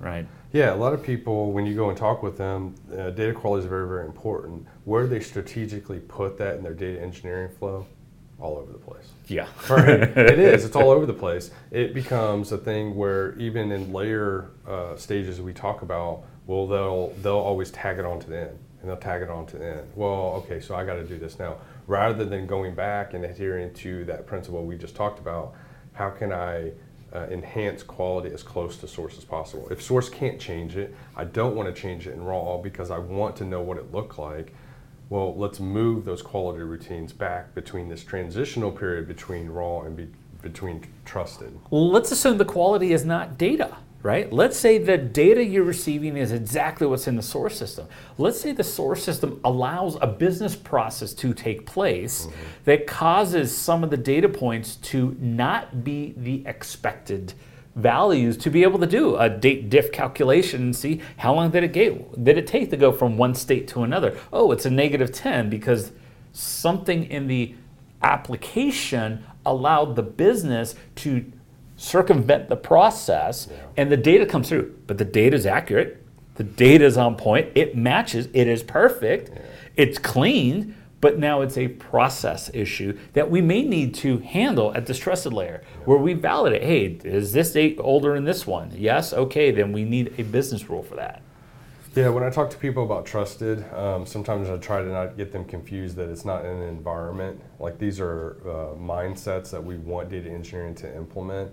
Right? 0.00 0.26
Yeah, 0.52 0.72
a 0.72 0.76
lot 0.76 0.92
of 0.92 1.02
people, 1.02 1.50
when 1.50 1.66
you 1.66 1.74
go 1.74 1.88
and 1.88 1.98
talk 1.98 2.22
with 2.22 2.38
them, 2.38 2.76
uh, 2.96 3.10
data 3.10 3.32
quality 3.32 3.64
is 3.64 3.68
very, 3.68 3.88
very 3.88 4.06
important. 4.06 4.66
Where 4.84 5.02
do 5.02 5.08
they 5.08 5.20
strategically 5.20 5.98
put 5.98 6.38
that 6.38 6.56
in 6.56 6.62
their 6.62 6.74
data 6.74 7.00
engineering 7.00 7.50
flow, 7.58 7.86
all 8.40 8.58
over 8.58 8.72
the 8.72 8.78
place. 8.78 9.06
Yeah. 9.26 9.48
right. 9.70 10.00
It 10.16 10.38
is. 10.38 10.64
It's 10.64 10.76
all 10.76 10.90
over 10.96 11.06
the 11.06 11.12
place. 11.12 11.50
It 11.70 11.94
becomes 11.94 12.52
a 12.52 12.58
thing 12.58 12.94
where 12.94 13.36
even 13.38 13.72
in 13.72 13.92
layer 13.92 14.50
uh, 14.66 14.96
stages 14.96 15.40
we 15.40 15.52
talk 15.52 15.82
about, 15.82 16.24
well, 16.46 16.66
they'll 16.66 17.08
they'll 17.22 17.34
always 17.34 17.70
tag 17.70 17.98
it 17.98 18.04
on 18.04 18.20
to 18.20 18.30
the 18.30 18.40
end, 18.40 18.58
and 18.84 18.90
they'll 18.90 18.98
tag 18.98 19.22
it 19.22 19.30
on 19.30 19.46
to 19.46 19.56
the 19.56 19.66
end. 19.78 19.88
Well, 19.94 20.42
okay, 20.44 20.60
so 20.60 20.74
I 20.74 20.84
got 20.84 20.96
to 20.96 21.04
do 21.04 21.18
this 21.18 21.38
now, 21.38 21.56
rather 21.86 22.24
than 22.24 22.46
going 22.46 22.74
back 22.74 23.14
and 23.14 23.24
adhering 23.24 23.72
to 23.74 24.04
that 24.04 24.26
principle 24.26 24.64
we 24.64 24.76
just 24.76 24.94
talked 24.94 25.18
about. 25.18 25.54
How 25.94 26.10
can 26.10 26.32
I 26.32 26.72
uh, 27.14 27.26
enhance 27.30 27.82
quality 27.82 28.30
as 28.34 28.42
close 28.42 28.76
to 28.78 28.88
source 28.88 29.16
as 29.16 29.24
possible? 29.24 29.68
If 29.70 29.80
source 29.80 30.10
can't 30.10 30.38
change 30.38 30.76
it, 30.76 30.94
I 31.16 31.24
don't 31.24 31.56
want 31.56 31.74
to 31.74 31.80
change 31.80 32.06
it 32.06 32.12
in 32.12 32.22
raw 32.22 32.58
because 32.58 32.90
I 32.90 32.98
want 32.98 33.36
to 33.36 33.44
know 33.44 33.62
what 33.62 33.78
it 33.78 33.90
looked 33.90 34.18
like 34.18 34.52
well, 35.10 35.34
let's 35.36 35.60
move 35.60 36.04
those 36.04 36.22
quality 36.22 36.62
routines 36.62 37.12
back 37.12 37.54
between 37.54 37.88
this 37.88 38.02
transitional 38.02 38.72
period 38.72 39.06
between 39.06 39.48
raw 39.48 39.82
and 39.82 39.96
be, 39.96 40.08
between 40.42 40.86
trusted. 41.04 41.58
Let's 41.70 42.10
assume 42.10 42.38
the 42.38 42.44
quality 42.44 42.92
is 42.92 43.04
not 43.04 43.36
data, 43.36 43.76
right? 44.04 44.30
Let's 44.30 44.58
say 44.58 44.76
the 44.76 44.98
data 44.98 45.42
you're 45.42 45.64
receiving 45.64 46.18
is 46.18 46.30
exactly 46.30 46.86
what's 46.86 47.08
in 47.08 47.16
the 47.16 47.22
source 47.22 47.56
system. 47.56 47.88
Let's 48.18 48.38
say 48.38 48.52
the 48.52 48.62
source 48.62 49.02
system 49.02 49.40
allows 49.42 49.96
a 50.02 50.06
business 50.06 50.54
process 50.54 51.14
to 51.14 51.32
take 51.32 51.64
place 51.64 52.26
mm-hmm. 52.26 52.36
that 52.66 52.86
causes 52.86 53.56
some 53.56 53.82
of 53.82 53.88
the 53.88 53.96
data 53.96 54.28
points 54.28 54.76
to 54.76 55.16
not 55.18 55.84
be 55.84 56.12
the 56.18 56.46
expected 56.46 57.32
values 57.76 58.36
to 58.36 58.50
be 58.50 58.62
able 58.62 58.78
to 58.78 58.86
do 58.86 59.16
a 59.16 59.28
date 59.30 59.70
diff 59.70 59.90
calculation 59.90 60.62
and 60.62 60.76
see 60.76 61.00
how 61.16 61.34
long 61.34 61.50
did 61.50 61.64
it 61.64 61.72
get, 61.72 62.22
did 62.22 62.36
it 62.36 62.46
take 62.46 62.68
to 62.70 62.76
go 62.76 62.92
from 62.92 63.16
one 63.16 63.34
state 63.34 63.66
to 63.68 63.84
another. 63.84 64.18
Oh, 64.34 64.52
it's 64.52 64.66
a 64.66 64.70
negative 64.70 65.12
10 65.12 65.48
because 65.48 65.92
something 66.32 67.04
in 67.04 67.26
the 67.26 67.54
application 68.02 69.24
allowed 69.46 69.96
the 69.96 70.02
business 70.02 70.74
to 70.96 71.24
circumvent 71.76 72.48
the 72.48 72.56
process 72.56 73.48
yeah. 73.50 73.56
and 73.76 73.90
the 73.90 73.96
data 73.96 74.26
comes 74.26 74.48
through. 74.48 74.74
But 74.86 74.98
the 74.98 75.04
data 75.04 75.36
is 75.36 75.46
accurate. 75.46 76.02
The 76.36 76.44
data 76.44 76.84
is 76.84 76.96
on 76.96 77.16
point. 77.16 77.52
It 77.54 77.76
matches. 77.76 78.28
It 78.32 78.48
is 78.48 78.62
perfect. 78.62 79.30
Yeah. 79.32 79.42
It's 79.76 79.98
clean 79.98 80.76
but 81.04 81.18
now 81.18 81.42
it's 81.42 81.58
a 81.58 81.68
process 81.68 82.50
issue 82.54 82.98
that 83.12 83.30
we 83.30 83.42
may 83.42 83.62
need 83.62 83.94
to 83.94 84.16
handle 84.20 84.72
at 84.74 84.86
this 84.86 84.98
trusted 84.98 85.34
layer 85.34 85.62
where 85.84 85.98
we 85.98 86.14
validate 86.14 86.62
hey, 86.62 86.86
is 87.04 87.30
this 87.30 87.52
date 87.52 87.76
older 87.78 88.14
than 88.14 88.24
this 88.24 88.46
one? 88.46 88.72
Yes, 88.74 89.12
okay, 89.12 89.50
then 89.50 89.70
we 89.70 89.84
need 89.84 90.14
a 90.16 90.22
business 90.22 90.70
rule 90.70 90.82
for 90.82 90.96
that. 90.96 91.20
Yeah, 91.94 92.08
when 92.08 92.24
I 92.24 92.30
talk 92.30 92.48
to 92.48 92.56
people 92.56 92.84
about 92.84 93.04
trusted, 93.04 93.70
um, 93.74 94.06
sometimes 94.06 94.48
I 94.48 94.56
try 94.56 94.80
to 94.80 94.88
not 94.88 95.18
get 95.18 95.30
them 95.30 95.44
confused 95.44 95.94
that 95.96 96.08
it's 96.08 96.24
not 96.24 96.46
an 96.46 96.62
environment. 96.62 97.38
Like 97.60 97.78
these 97.78 98.00
are 98.00 98.38
uh, 98.42 98.74
mindsets 98.74 99.50
that 99.50 99.62
we 99.62 99.76
want 99.76 100.08
data 100.08 100.30
engineering 100.30 100.74
to 100.76 100.96
implement. 100.96 101.52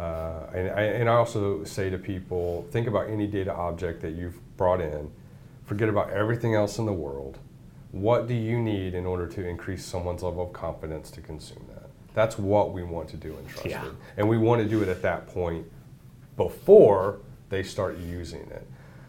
Uh, 0.00 0.46
and, 0.54 0.70
I, 0.70 0.82
and 0.82 1.10
I 1.10 1.14
also 1.14 1.62
say 1.64 1.90
to 1.90 1.98
people 1.98 2.66
think 2.70 2.86
about 2.86 3.10
any 3.10 3.26
data 3.26 3.52
object 3.52 4.00
that 4.00 4.12
you've 4.12 4.38
brought 4.56 4.80
in, 4.80 5.10
forget 5.64 5.90
about 5.90 6.08
everything 6.08 6.54
else 6.54 6.78
in 6.78 6.86
the 6.86 6.92
world, 6.92 7.38
what 7.92 8.26
do 8.26 8.32
you 8.32 8.58
need 8.58 8.94
in 8.94 9.04
order 9.04 9.26
to 9.26 9.46
increase 9.46 9.84
someone's 9.84 10.22
level 10.22 10.42
of 10.44 10.54
confidence 10.54 11.10
to 11.10 11.20
consume 11.20 11.66
that? 11.74 11.90
That's 12.14 12.38
what 12.38 12.72
we 12.72 12.82
want 12.82 13.10
to 13.10 13.18
do 13.18 13.36
in 13.36 13.44
Trusted. 13.46 13.72
Yeah. 13.72 13.84
And 14.16 14.26
we 14.26 14.38
want 14.38 14.62
to 14.62 14.68
do 14.68 14.82
it 14.82 14.88
at 14.88 15.02
that 15.02 15.26
point 15.26 15.66
before 16.38 17.20
they 17.50 17.62
start 17.62 17.98
using 17.98 18.48
it. 18.50 18.66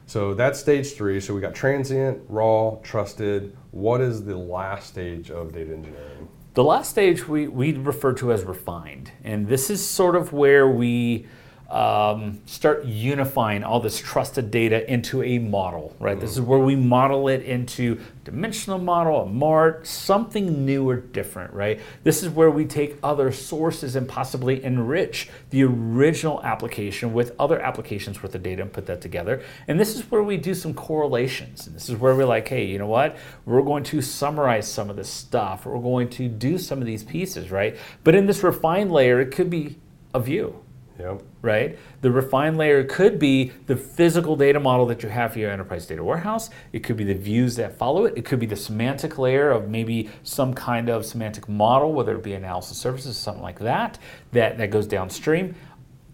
So 0.08 0.34
that's 0.34 0.60
stage 0.60 0.92
three. 0.92 1.22
So 1.22 1.34
we 1.34 1.40
got 1.40 1.56
transient, 1.56 2.22
raw, 2.28 2.76
trusted. 2.84 3.56
What 3.72 4.02
is 4.02 4.26
the 4.26 4.36
last 4.36 4.90
stage 4.90 5.32
of 5.32 5.54
data 5.54 5.74
engineering? 5.74 6.28
The 6.54 6.64
last 6.64 6.90
stage 6.90 7.30
we, 7.30 7.48
we 7.48 7.72
refer 7.72 8.12
to 8.14 8.34
as 8.34 8.44
refined. 8.44 9.12
And 9.24 9.48
this 9.48 9.70
is 9.70 9.86
sort 9.86 10.18
of 10.18 10.34
where 10.34 10.68
we 10.68 11.26
um, 11.72 12.42
start 12.46 12.84
unifying 12.84 13.64
all 13.64 13.80
this 13.80 13.98
trusted 13.98 14.52
data 14.52 14.92
into 14.92 15.24
a 15.24 15.40
model, 15.40 15.96
right? 16.00 16.12
Mm-hmm. 16.12 16.20
This 16.20 16.32
is 16.32 16.42
where 16.42 16.60
we 16.60 16.76
model 16.76 17.30
it 17.30 17.44
into 17.44 17.98
dimensional 18.26 18.78
model, 18.78 19.24
a 19.24 19.26
MART, 19.26 19.88
something 19.88 20.66
new 20.66 20.88
or 20.88 20.98
different, 20.98 21.54
right? 21.54 21.80
This 22.04 22.24
is 22.24 22.30
where 22.30 22.52
we 22.52 22.66
take 22.66 22.98
other 23.02 23.32
sources 23.32 23.96
and 23.96 24.08
possibly 24.08 24.62
enrich 24.64 25.30
the 25.50 25.64
original 25.64 26.44
application 26.44 27.14
with 27.14 27.34
other 27.40 27.62
applications 27.62 28.22
worth 28.22 28.36
of 28.36 28.44
data 28.44 28.62
and 28.62 28.74
put 28.74 28.86
that 28.88 29.00
together. 29.00 29.42
And 29.70 29.80
this 29.80 29.96
is 29.96 30.12
where 30.12 30.24
we 30.24 30.36
do 30.36 30.54
some 30.54 30.74
correlations. 30.74 31.68
And 31.68 31.76
this 31.76 31.88
is 31.88 31.96
where 31.96 32.14
we're 32.14 32.26
like, 32.26 32.50
hey, 32.50 32.66
you 32.66 32.80
know 32.80 32.88
what? 32.88 33.16
We're 33.46 33.62
going 33.62 33.86
to 33.86 34.02
summarize 34.02 34.70
some 34.70 34.90
of 34.90 34.98
this 34.98 35.10
stuff. 35.10 35.66
We're 35.66 35.80
going 35.80 36.10
to 36.10 36.28
do 36.28 36.58
some 36.58 36.80
of 36.80 36.86
these 36.86 37.06
pieces, 37.06 37.50
right? 37.50 37.78
But 38.04 38.14
in 38.14 38.26
this 38.26 38.44
refined 38.44 38.92
layer, 38.92 39.22
it 39.22 39.32
could 39.32 39.50
be 39.50 39.78
a 40.14 40.20
view 40.20 40.62
Yep. 41.02 41.24
Right? 41.42 41.80
The 42.02 42.12
refined 42.12 42.58
layer 42.58 42.84
could 42.84 43.18
be 43.18 43.52
the 43.66 43.76
physical 43.76 44.36
data 44.36 44.60
model 44.60 44.86
that 44.88 45.02
you 45.02 45.10
have 45.10 45.34
for 45.34 45.40
your 45.40 45.50
enterprise 45.50 45.88
data 45.88 46.04
warehouse. 46.04 46.50
It 46.74 46.84
could 46.84 46.98
be 46.98 47.04
the 47.04 47.16
views 47.16 47.56
that 47.56 47.78
follow 47.78 48.06
it. 48.06 48.14
It 48.16 48.26
could 48.26 48.40
be 48.40 48.46
the 48.46 48.56
semantic 48.56 49.18
layer 49.18 49.50
of 49.50 49.68
maybe 49.68 50.10
some 50.24 50.54
kind 50.54 50.90
of 50.90 51.06
semantic 51.06 51.50
model, 51.50 51.94
whether 51.94 52.16
it 52.16 52.24
be 52.24 52.34
analysis 52.34 52.78
services, 52.78 53.18
something 53.18 53.42
like 53.42 53.60
that, 53.60 53.98
that, 54.32 54.60
that 54.60 54.70
goes 54.70 54.86
downstream. 54.86 55.56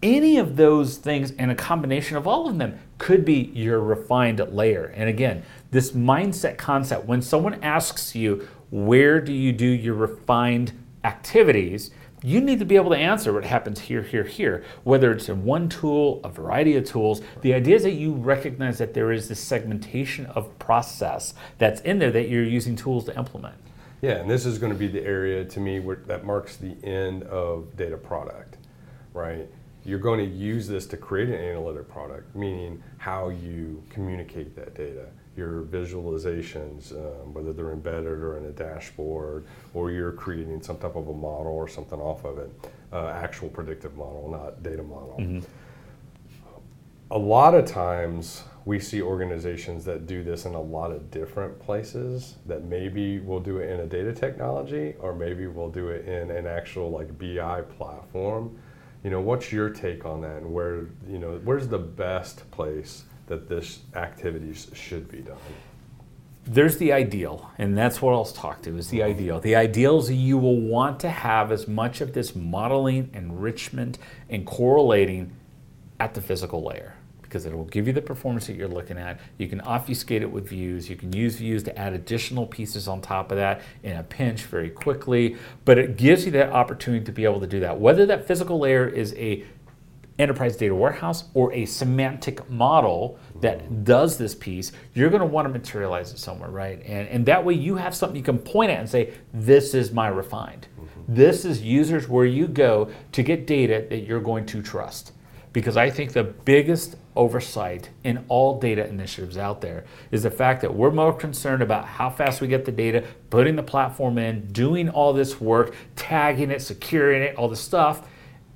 Any 0.02 0.38
of 0.38 0.56
those 0.56 0.96
things 0.96 1.32
and 1.32 1.50
a 1.50 1.56
combination 1.56 2.16
of 2.16 2.26
all 2.26 2.48
of 2.48 2.56
them 2.56 2.78
could 2.98 3.24
be 3.24 3.50
your 3.52 3.80
refined 3.80 4.40
layer. 4.52 4.86
And 4.94 5.08
again, 5.08 5.42
this 5.70 5.90
mindset 5.90 6.56
concept, 6.56 7.04
when 7.04 7.20
someone 7.20 7.62
asks 7.62 8.14
you, 8.14 8.48
where 8.70 9.20
do 9.20 9.32
you 9.32 9.52
do 9.52 9.66
your 9.66 9.94
refined 9.94 10.72
activities? 11.04 11.90
You 12.22 12.40
need 12.40 12.58
to 12.58 12.64
be 12.64 12.76
able 12.76 12.90
to 12.90 12.96
answer 12.96 13.32
what 13.32 13.44
happens 13.44 13.78
here, 13.80 14.02
here, 14.02 14.24
here, 14.24 14.64
whether 14.84 15.12
it's 15.12 15.28
in 15.28 15.44
one 15.44 15.68
tool, 15.68 16.20
a 16.24 16.28
variety 16.28 16.76
of 16.76 16.84
tools. 16.84 17.20
The 17.42 17.54
idea 17.54 17.76
is 17.76 17.84
that 17.84 17.92
you 17.92 18.12
recognize 18.12 18.78
that 18.78 18.94
there 18.94 19.12
is 19.12 19.28
this 19.28 19.40
segmentation 19.40 20.26
of 20.26 20.58
process 20.58 21.34
that's 21.58 21.80
in 21.82 21.98
there 21.98 22.10
that 22.10 22.28
you're 22.28 22.44
using 22.44 22.74
tools 22.74 23.04
to 23.06 23.16
implement. 23.16 23.54
Yeah, 24.00 24.12
and 24.12 24.30
this 24.30 24.46
is 24.46 24.58
going 24.58 24.72
to 24.72 24.78
be 24.78 24.88
the 24.88 25.02
area 25.02 25.44
to 25.44 25.60
me 25.60 25.80
where 25.80 25.96
that 26.06 26.24
marks 26.24 26.56
the 26.56 26.76
end 26.84 27.24
of 27.24 27.76
data 27.76 27.96
product, 27.96 28.56
right? 29.12 29.48
You're 29.84 29.98
going 29.98 30.18
to 30.18 30.36
use 30.36 30.68
this 30.68 30.86
to 30.88 30.96
create 30.96 31.28
an 31.28 31.36
analytic 31.36 31.88
product, 31.88 32.34
meaning 32.34 32.82
how 32.98 33.30
you 33.30 33.82
communicate 33.90 34.54
that 34.56 34.74
data 34.74 35.06
your 35.38 35.62
visualizations, 35.62 36.92
um, 36.92 37.32
whether 37.32 37.52
they're 37.52 37.72
embedded 37.72 38.06
or 38.06 38.36
in 38.36 38.46
a 38.46 38.50
dashboard, 38.50 39.46
or 39.72 39.92
you're 39.92 40.12
creating 40.12 40.60
some 40.60 40.76
type 40.76 40.96
of 40.96 41.08
a 41.08 41.14
model 41.14 41.52
or 41.52 41.68
something 41.68 42.00
off 42.00 42.24
of 42.24 42.38
it, 42.38 42.50
uh, 42.92 43.06
actual 43.08 43.48
predictive 43.48 43.96
model, 43.96 44.28
not 44.30 44.62
data 44.62 44.82
model. 44.82 45.16
Mm-hmm. 45.20 45.40
A 47.10 47.18
lot 47.18 47.54
of 47.54 47.64
times 47.64 48.42
we 48.66 48.78
see 48.78 49.00
organizations 49.00 49.86
that 49.86 50.06
do 50.06 50.22
this 50.22 50.44
in 50.44 50.54
a 50.54 50.60
lot 50.60 50.90
of 50.90 51.10
different 51.10 51.58
places 51.58 52.34
that 52.44 52.64
maybe 52.64 53.18
we'll 53.18 53.40
do 53.40 53.58
it 53.58 53.70
in 53.70 53.80
a 53.80 53.86
data 53.86 54.12
technology 54.12 54.94
or 54.98 55.14
maybe 55.14 55.46
we'll 55.46 55.70
do 55.70 55.88
it 55.88 56.06
in 56.06 56.30
an 56.30 56.46
actual 56.46 56.90
like 56.90 57.18
BI 57.18 57.62
platform. 57.78 58.58
You 59.04 59.08
know, 59.08 59.22
what's 59.22 59.50
your 59.52 59.70
take 59.70 60.04
on 60.04 60.20
that 60.20 60.38
and 60.38 60.52
where, 60.52 60.88
you 61.08 61.18
know, 61.18 61.40
where's 61.44 61.68
the 61.68 61.78
best 61.78 62.50
place 62.50 63.04
that 63.28 63.48
this 63.48 63.80
activities 63.94 64.70
should 64.74 65.10
be 65.10 65.18
done? 65.18 65.36
There's 66.44 66.78
the 66.78 66.92
ideal, 66.92 67.50
and 67.58 67.76
that's 67.76 68.00
what 68.00 68.14
I'll 68.14 68.24
talk 68.24 68.62
to 68.62 68.76
is 68.78 68.88
the 68.88 69.02
ideal. 69.02 69.38
The 69.38 69.54
ideal 69.54 69.98
is 69.98 70.10
you 70.10 70.38
will 70.38 70.60
want 70.60 70.98
to 71.00 71.10
have 71.10 71.52
as 71.52 71.68
much 71.68 72.00
of 72.00 72.14
this 72.14 72.34
modeling, 72.34 73.10
enrichment, 73.12 73.98
and 74.30 74.46
correlating 74.46 75.36
at 76.00 76.14
the 76.14 76.22
physical 76.22 76.64
layer 76.64 76.94
because 77.28 77.44
it 77.44 77.54
will 77.54 77.66
give 77.66 77.86
you 77.86 77.92
the 77.92 78.00
performance 78.00 78.46
that 78.46 78.56
you're 78.56 78.68
looking 78.68 78.96
at. 78.96 79.20
You 79.36 79.48
can 79.48 79.60
obfuscate 79.60 80.22
it 80.22 80.30
with 80.30 80.48
views. 80.48 80.88
You 80.88 80.96
can 80.96 81.12
use 81.12 81.36
views 81.36 81.62
to 81.64 81.78
add 81.78 81.92
additional 81.92 82.46
pieces 82.46 82.88
on 82.88 83.02
top 83.02 83.30
of 83.30 83.36
that 83.36 83.60
in 83.82 83.96
a 83.96 84.02
pinch 84.02 84.44
very 84.44 84.70
quickly. 84.70 85.36
But 85.66 85.78
it 85.78 85.98
gives 85.98 86.24
you 86.24 86.30
that 86.32 86.50
opportunity 86.50 87.04
to 87.04 87.12
be 87.12 87.24
able 87.24 87.40
to 87.40 87.46
do 87.46 87.60
that. 87.60 87.78
Whether 87.78 88.06
that 88.06 88.26
physical 88.26 88.58
layer 88.58 88.88
is 88.88 89.14
a 89.14 89.44
enterprise 90.18 90.56
data 90.56 90.74
warehouse 90.74 91.24
or 91.34 91.52
a 91.52 91.64
semantic 91.64 92.48
model 92.50 93.18
that 93.40 93.84
does 93.84 94.18
this 94.18 94.34
piece, 94.34 94.72
you're 94.94 95.10
going 95.10 95.20
to 95.20 95.26
want 95.26 95.46
to 95.46 95.52
materialize 95.52 96.12
it 96.12 96.18
somewhere, 96.18 96.50
right? 96.50 96.82
And, 96.84 97.08
and 97.08 97.26
that 97.26 97.44
way 97.44 97.54
you 97.54 97.76
have 97.76 97.94
something 97.94 98.16
you 98.16 98.22
can 98.22 98.38
point 98.38 98.70
at 98.70 98.80
and 98.80 98.88
say, 98.88 99.14
this 99.32 99.74
is 99.74 99.92
my 99.92 100.08
refined. 100.08 100.66
Mm-hmm. 100.80 101.14
This 101.14 101.44
is 101.44 101.62
users 101.62 102.08
where 102.08 102.26
you 102.26 102.48
go 102.48 102.90
to 103.12 103.22
get 103.22 103.46
data 103.46 103.86
that 103.90 104.00
you're 104.00 104.20
going 104.20 104.46
to 104.46 104.60
trust. 104.62 105.12
because 105.52 105.76
I 105.76 105.90
think 105.90 106.12
the 106.12 106.24
biggest 106.24 106.96
oversight 107.16 107.90
in 108.04 108.24
all 108.28 108.60
data 108.60 108.86
initiatives 108.86 109.36
out 109.36 109.60
there 109.60 109.84
is 110.10 110.22
the 110.22 110.30
fact 110.30 110.60
that 110.62 110.72
we're 110.74 110.90
more 110.90 111.12
concerned 111.12 111.62
about 111.62 111.84
how 111.84 112.10
fast 112.10 112.40
we 112.40 112.46
get 112.46 112.64
the 112.64 112.72
data, 112.72 113.04
putting 113.30 113.56
the 113.56 113.62
platform 113.62 114.18
in, 114.18 114.46
doing 114.52 114.88
all 114.88 115.12
this 115.12 115.40
work, 115.40 115.74
tagging 115.96 116.50
it, 116.50 116.62
securing 116.62 117.22
it, 117.22 117.36
all 117.36 117.48
this 117.48 117.60
stuff, 117.60 118.06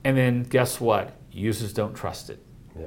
and 0.05 0.17
then 0.17 0.43
guess 0.45 0.81
what? 0.81 1.17
Users 1.33 1.73
don't 1.73 1.95
trust 1.95 2.31
it. 2.31 2.39
Yeah. 2.79 2.87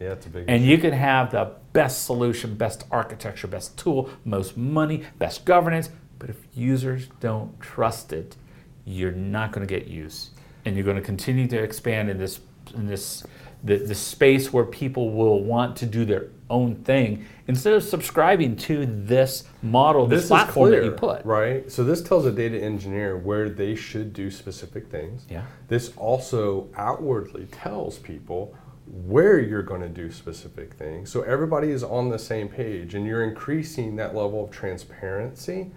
Yeah, 0.00 0.12
it's 0.12 0.26
a 0.26 0.30
big 0.30 0.44
And 0.48 0.64
you 0.64 0.78
can 0.78 0.92
have 0.92 1.32
the 1.32 1.52
best 1.72 2.04
solution, 2.04 2.54
best 2.54 2.84
architecture, 2.90 3.48
best 3.48 3.76
tool, 3.76 4.10
most 4.24 4.56
money, 4.56 5.04
best 5.18 5.44
governance, 5.44 5.90
but 6.18 6.30
if 6.30 6.36
users 6.54 7.08
don't 7.20 7.58
trust 7.60 8.12
it, 8.12 8.36
you're 8.84 9.12
not 9.12 9.52
going 9.52 9.66
to 9.66 9.72
get 9.72 9.88
use. 9.88 10.30
And 10.64 10.76
you're 10.76 10.84
going 10.84 10.96
to 10.96 11.02
continue 11.02 11.46
to 11.48 11.58
expand 11.58 12.10
in 12.10 12.18
this 12.18 12.40
in 12.74 12.86
this 12.86 13.24
the, 13.62 13.76
the 13.76 13.94
space 13.94 14.52
where 14.52 14.64
people 14.64 15.10
will 15.10 15.42
want 15.42 15.76
to 15.76 15.86
do 15.86 16.04
their 16.04 16.28
own 16.50 16.76
thing 16.76 17.26
instead 17.46 17.74
of 17.74 17.82
subscribing 17.82 18.56
to 18.56 18.86
this 18.86 19.44
model, 19.62 20.06
this, 20.06 20.22
this 20.22 20.28
platform 20.28 20.68
is 20.68 20.70
clear, 20.70 20.80
that 20.80 20.86
you 20.86 20.92
put. 20.92 21.24
right? 21.24 21.70
So 21.70 21.84
this 21.84 22.02
tells 22.02 22.24
a 22.26 22.32
data 22.32 22.58
engineer 22.62 23.16
where 23.16 23.48
they 23.48 23.74
should 23.74 24.12
do 24.12 24.30
specific 24.30 24.88
things. 24.88 25.26
Yeah. 25.28 25.42
This 25.68 25.92
also 25.96 26.68
outwardly 26.76 27.46
tells 27.46 27.98
people 27.98 28.54
where 28.86 29.38
you're 29.38 29.62
going 29.62 29.82
to 29.82 29.88
do 29.88 30.10
specific 30.10 30.74
things. 30.74 31.10
So 31.10 31.22
everybody 31.22 31.70
is 31.70 31.82
on 31.82 32.08
the 32.08 32.18
same 32.18 32.48
page 32.48 32.94
and 32.94 33.06
you're 33.06 33.24
increasing 33.24 33.96
that 33.96 34.14
level 34.14 34.44
of 34.44 34.50
transparency, 34.50 35.70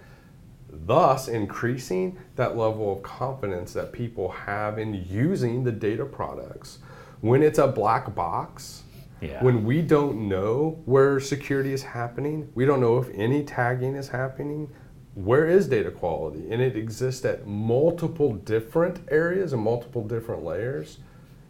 thus 0.70 1.28
increasing 1.28 2.18
that 2.36 2.56
level 2.56 2.96
of 2.96 3.02
confidence 3.02 3.74
that 3.74 3.92
people 3.92 4.30
have 4.30 4.78
in 4.78 4.94
using 4.94 5.64
the 5.64 5.72
data 5.72 6.06
products. 6.06 6.78
When 7.22 7.44
it's 7.44 7.60
a 7.60 7.68
black 7.68 8.16
box, 8.16 8.82
Yeah. 9.20 9.42
when 9.44 9.64
we 9.64 9.80
don't 9.80 10.28
know 10.28 10.80
where 10.86 11.20
security 11.20 11.72
is 11.72 11.84
happening, 11.84 12.48
we 12.56 12.66
don't 12.66 12.80
know 12.80 12.98
if 12.98 13.08
any 13.14 13.44
tagging 13.44 13.94
is 13.94 14.08
happening, 14.08 14.68
where 15.14 15.46
is 15.46 15.68
data 15.68 15.92
quality? 15.92 16.50
And 16.50 16.60
it 16.60 16.74
exists 16.74 17.24
at 17.24 17.46
multiple 17.46 18.32
different 18.32 18.98
areas 19.08 19.52
and 19.52 19.62
multiple 19.62 20.02
different 20.02 20.42
layers. 20.42 20.98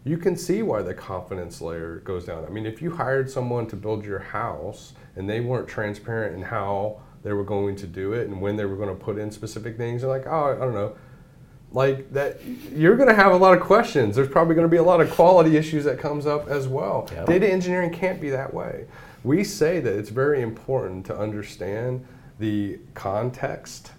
You 0.04 0.18
can 0.18 0.36
see 0.36 0.62
why 0.62 0.82
the 0.82 0.92
confidence 0.92 1.62
layer 1.62 2.00
goes 2.04 2.26
down. 2.26 2.44
I 2.44 2.50
mean, 2.50 2.66
if 2.66 2.82
you 2.82 2.90
hired 2.90 3.30
someone 3.30 3.66
to 3.68 3.76
build 3.76 4.04
your 4.04 4.18
house 4.18 4.92
and 5.16 5.26
they 5.26 5.40
weren't 5.40 5.68
transparent 5.68 6.36
in 6.36 6.42
how 6.42 7.00
they 7.22 7.32
were 7.32 7.44
going 7.44 7.76
to 7.76 7.86
do 7.86 8.12
it 8.12 8.28
and 8.28 8.42
when 8.42 8.56
they 8.56 8.66
were 8.66 8.76
going 8.76 8.90
to 8.90 8.94
put 8.94 9.16
in 9.16 9.30
specific 9.30 9.78
things, 9.78 10.02
they're 10.02 10.10
like, 10.10 10.26
oh, 10.26 10.52
I 10.54 10.58
don't 10.62 10.74
know, 10.74 10.96
like 11.74 12.12
that 12.12 12.38
you're 12.74 12.96
going 12.96 13.08
to 13.08 13.14
have 13.14 13.32
a 13.32 13.36
lot 13.36 13.56
of 13.56 13.62
questions. 13.62 14.16
There's 14.16 14.28
probably 14.28 14.54
going 14.54 14.66
to 14.66 14.70
be 14.70 14.76
a 14.76 14.82
lot 14.82 15.00
of 15.00 15.10
quality 15.10 15.56
issues 15.56 15.84
that 15.84 15.98
comes 15.98 16.26
up 16.26 16.48
as 16.48 16.68
well. 16.68 17.08
Yep. 17.12 17.26
data 17.26 17.50
engineering 17.50 17.92
can't 17.92 18.20
be 18.20 18.30
that 18.30 18.52
way. 18.52 18.86
We 19.24 19.44
say 19.44 19.80
that 19.80 19.98
it's 19.98 20.10
very 20.10 20.42
important 20.42 21.06
to 21.06 21.16
understand 21.16 22.04
the 22.38 22.78
context 22.94 23.92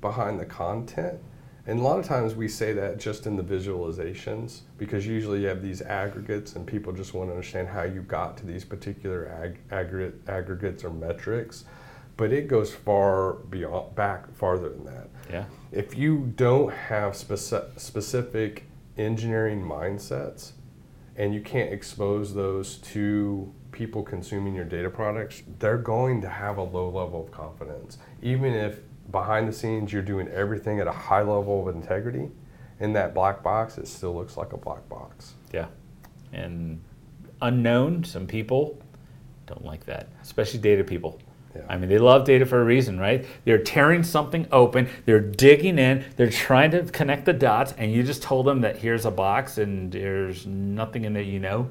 behind 0.00 0.40
the 0.40 0.46
content. 0.46 1.18
And 1.66 1.78
a 1.78 1.82
lot 1.82 1.98
of 1.98 2.06
times 2.06 2.34
we 2.34 2.48
say 2.48 2.72
that 2.72 2.98
just 2.98 3.26
in 3.26 3.36
the 3.36 3.42
visualizations 3.42 4.60
because 4.78 5.06
usually 5.06 5.42
you 5.42 5.46
have 5.46 5.62
these 5.62 5.82
aggregates 5.82 6.56
and 6.56 6.66
people 6.66 6.92
just 6.92 7.14
want 7.14 7.28
to 7.28 7.32
understand 7.32 7.68
how 7.68 7.82
you 7.82 8.00
got 8.02 8.36
to 8.38 8.46
these 8.46 8.64
particular 8.64 9.28
ag- 9.28 9.58
aggregate, 9.70 10.20
aggregates 10.26 10.82
or 10.82 10.90
metrics 10.90 11.64
but 12.20 12.34
it 12.34 12.48
goes 12.48 12.70
far 12.70 13.32
beyond 13.48 13.94
back 13.94 14.30
farther 14.34 14.68
than 14.68 14.84
that 14.84 15.08
Yeah. 15.32 15.44
if 15.72 15.96
you 15.96 16.30
don't 16.36 16.70
have 16.70 17.14
speci- 17.14 17.80
specific 17.80 18.66
engineering 18.98 19.62
mindsets 19.62 20.52
and 21.16 21.32
you 21.32 21.40
can't 21.40 21.72
expose 21.72 22.34
those 22.34 22.76
to 22.92 23.50
people 23.72 24.02
consuming 24.02 24.54
your 24.54 24.66
data 24.66 24.90
products, 24.90 25.42
they're 25.60 25.78
going 25.78 26.20
to 26.20 26.28
have 26.28 26.58
a 26.58 26.62
low 26.62 26.90
level 26.90 27.22
of 27.24 27.30
confidence. 27.30 27.96
Even 28.20 28.52
if 28.52 28.80
behind 29.10 29.48
the 29.48 29.52
scenes 29.52 29.90
you're 29.90 30.02
doing 30.02 30.28
everything 30.28 30.78
at 30.78 30.86
a 30.86 30.92
high 30.92 31.22
level 31.22 31.66
of 31.66 31.74
integrity, 31.74 32.28
in 32.80 32.92
that 32.92 33.14
black 33.14 33.42
box, 33.42 33.78
it 33.78 33.88
still 33.88 34.14
looks 34.14 34.36
like 34.36 34.52
a 34.52 34.58
black 34.58 34.86
box. 34.90 35.32
Yeah. 35.54 35.68
And 36.34 36.82
unknown, 37.40 38.04
some 38.04 38.26
people 38.26 38.78
don't 39.46 39.64
like 39.64 39.86
that, 39.86 40.08
especially 40.22 40.60
data 40.60 40.84
people. 40.84 41.18
Yeah. 41.54 41.62
I 41.68 41.76
mean, 41.76 41.88
they 41.88 41.98
love 41.98 42.24
data 42.24 42.46
for 42.46 42.60
a 42.60 42.64
reason, 42.64 42.98
right? 43.00 43.26
They're 43.44 43.58
tearing 43.58 44.04
something 44.04 44.46
open, 44.52 44.88
they're 45.04 45.18
digging 45.20 45.78
in, 45.78 46.04
they're 46.16 46.30
trying 46.30 46.70
to 46.70 46.84
connect 46.84 47.24
the 47.24 47.32
dots, 47.32 47.74
and 47.76 47.92
you 47.92 48.02
just 48.04 48.22
told 48.22 48.46
them 48.46 48.60
that 48.60 48.76
here's 48.78 49.04
a 49.04 49.10
box 49.10 49.58
and 49.58 49.90
there's 49.90 50.46
nothing 50.46 51.04
in 51.04 51.16
it 51.16 51.26
you 51.26 51.40
know. 51.40 51.68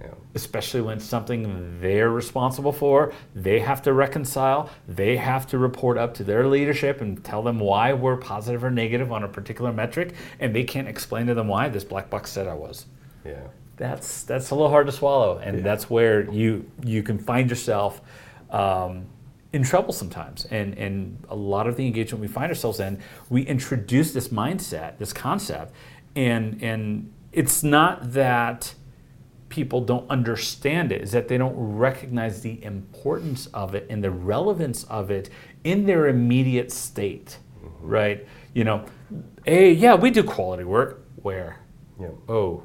Yeah. 0.00 0.14
Especially 0.34 0.80
when 0.80 1.00
something 1.00 1.80
they're 1.80 2.10
responsible 2.10 2.72
for, 2.72 3.12
they 3.34 3.58
have 3.60 3.82
to 3.82 3.92
reconcile, 3.92 4.70
they 4.88 5.16
have 5.16 5.46
to 5.48 5.58
report 5.58 5.98
up 5.98 6.14
to 6.14 6.24
their 6.24 6.46
leadership 6.46 7.00
and 7.00 7.22
tell 7.24 7.42
them 7.42 7.58
why 7.58 7.92
we're 7.92 8.16
positive 8.16 8.62
or 8.62 8.70
negative 8.70 9.10
on 9.12 9.24
a 9.24 9.28
particular 9.28 9.72
metric, 9.72 10.14
and 10.38 10.54
they 10.54 10.62
can't 10.64 10.86
explain 10.88 11.26
to 11.26 11.34
them 11.34 11.48
why 11.48 11.68
this 11.68 11.82
black 11.84 12.10
box 12.10 12.30
said 12.30 12.46
I 12.46 12.54
was 12.54 12.86
Yeah. 13.24 13.34
that's 13.76 14.22
that's 14.24 14.50
a 14.50 14.54
little 14.54 14.70
hard 14.70 14.86
to 14.86 14.92
swallow, 14.92 15.38
and 15.38 15.58
Yeah. 15.58 15.62
that's 15.64 15.88
where 15.90 16.28
you 16.30 16.70
you 16.84 17.02
can 17.02 17.18
find 17.18 17.50
yourself 17.50 18.00
um, 18.50 19.06
in 19.52 19.62
trouble 19.62 19.92
sometimes. 19.92 20.44
And 20.46 20.76
and 20.78 21.24
a 21.28 21.36
lot 21.36 21.66
of 21.66 21.76
the 21.76 21.86
engagement 21.86 22.20
we 22.20 22.28
find 22.28 22.50
ourselves 22.50 22.80
in, 22.80 23.00
we 23.28 23.42
introduce 23.42 24.12
this 24.12 24.28
mindset, 24.28 24.98
this 24.98 25.12
concept, 25.12 25.72
and 26.16 26.62
and 26.62 27.12
it's 27.32 27.62
not 27.62 28.12
that 28.12 28.74
people 29.48 29.80
don't 29.80 30.08
understand 30.10 30.92
it 30.92 31.00
is 31.00 31.12
that 31.12 31.28
they 31.28 31.38
don't 31.38 31.54
recognize 31.56 32.42
the 32.42 32.62
importance 32.62 33.46
of 33.54 33.74
it 33.74 33.86
and 33.88 34.04
the 34.04 34.10
relevance 34.10 34.84
of 34.84 35.10
it 35.10 35.30
in 35.64 35.86
their 35.86 36.06
immediate 36.08 36.70
state 36.70 37.38
right 37.80 38.26
you 38.52 38.62
know 38.62 38.84
hey 39.46 39.72
yeah 39.72 39.94
we 39.94 40.10
do 40.10 40.22
quality 40.22 40.64
work 40.64 41.02
where 41.22 41.60
Yeah. 41.98 42.08
oh 42.28 42.62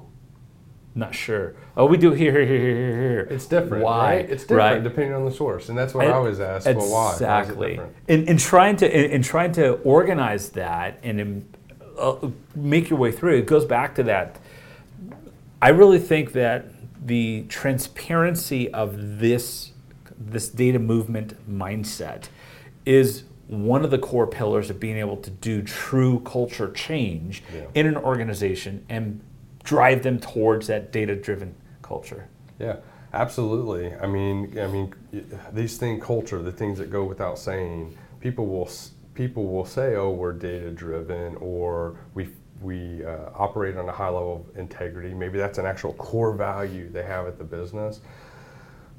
not 0.95 1.15
sure 1.15 1.56
oh 1.75 1.86
we 1.86 1.97
do 1.97 2.12
here 2.12 2.32
here 2.34 2.45
here 2.45 2.60
here 2.60 2.97
here 2.99 3.27
It's 3.32 3.45
different. 3.47 3.84
why 3.84 4.15
Right? 4.17 4.29
It's 4.29 4.43
different 4.43 4.75
right 4.75 4.84
depending 4.84 5.13
on 5.13 5.25
the 5.25 5.32
source. 5.32 5.69
And 5.69 5.77
that's 5.77 5.93
what 5.93 6.06
I, 6.08 6.12
always 6.12 6.39
ask. 6.39 6.65
Well, 6.67 6.91
why? 6.91 7.13
Exactly. 7.13 7.79
in 8.08 8.38
trying 8.38 8.75
to 8.77 8.88
in, 9.06 9.12
in 9.12 9.21
trying 9.23 9.51
to 9.53 9.73
organize 9.82 10.49
that 10.49 10.99
and 11.03 11.19
in, 11.19 11.53
uh, 11.97 12.29
make 12.56 12.89
your 12.89 12.99
way 12.99 13.12
through 13.12 13.36
it, 13.36 13.39
it 13.39 13.45
goes 13.47 13.65
back 13.65 13.95
to 13.95 14.03
that. 14.03 14.39
I 15.62 15.69
really 15.69 15.99
think 15.99 16.34
that 16.34 16.65
the 17.06 17.45
transparency 17.49 18.71
of 18.73 19.19
this 19.19 19.71
this 20.17 20.47
data 20.49 20.79
movement 20.79 21.34
mindset 21.49 22.25
is 22.86 23.23
one 23.47 23.84
of 23.84 23.91
the 23.91 23.97
core 23.97 24.27
pillars 24.27 24.69
of 24.69 24.79
being 24.79 24.97
able 24.97 25.17
to 25.17 25.29
do 25.29 25.62
true 25.62 26.19
culture 26.21 26.71
change 26.71 27.43
Yeah. 27.53 27.62
in 27.75 27.86
an 27.88 27.97
organization 27.97 28.86
and 28.89 29.21
drive 29.63 30.04
them 30.04 30.19
towards 30.19 30.67
that 30.67 30.91
data 30.91 31.15
driven 31.15 31.56
culture. 31.82 32.28
Yeah, 32.60 32.78
absolutely. 33.13 33.93
I 33.95 34.08
mean, 34.08 34.58
I 34.60 34.67
mean, 34.67 34.93
these 35.52 35.78
things, 35.78 36.04
culture, 36.04 36.41
the 36.41 36.52
things 36.52 36.78
that 36.78 36.89
go 36.89 37.04
without 37.04 37.39
saying. 37.39 37.97
People 38.19 38.45
will 38.47 38.69
people 39.13 39.47
will 39.47 39.65
say, 39.65 39.95
"Oh, 39.95 40.12
we're 40.12 40.34
data 40.34 40.71
driven," 40.71 41.36
or 41.38 41.97
we 42.13 42.30
we 42.62 43.04
uh, 43.04 43.30
operate 43.36 43.76
on 43.76 43.89
a 43.89 43.91
high 43.91 44.08
level 44.08 44.47
of 44.49 44.58
integrity. 44.58 45.13
Maybe 45.13 45.38
that's 45.38 45.58
an 45.58 45.65
actual 45.65 45.93
core 45.93 46.34
value 46.34 46.89
they 46.89 47.04
have 47.04 47.28
at 47.28 47.38
the 47.38 47.43
business. 47.43 47.99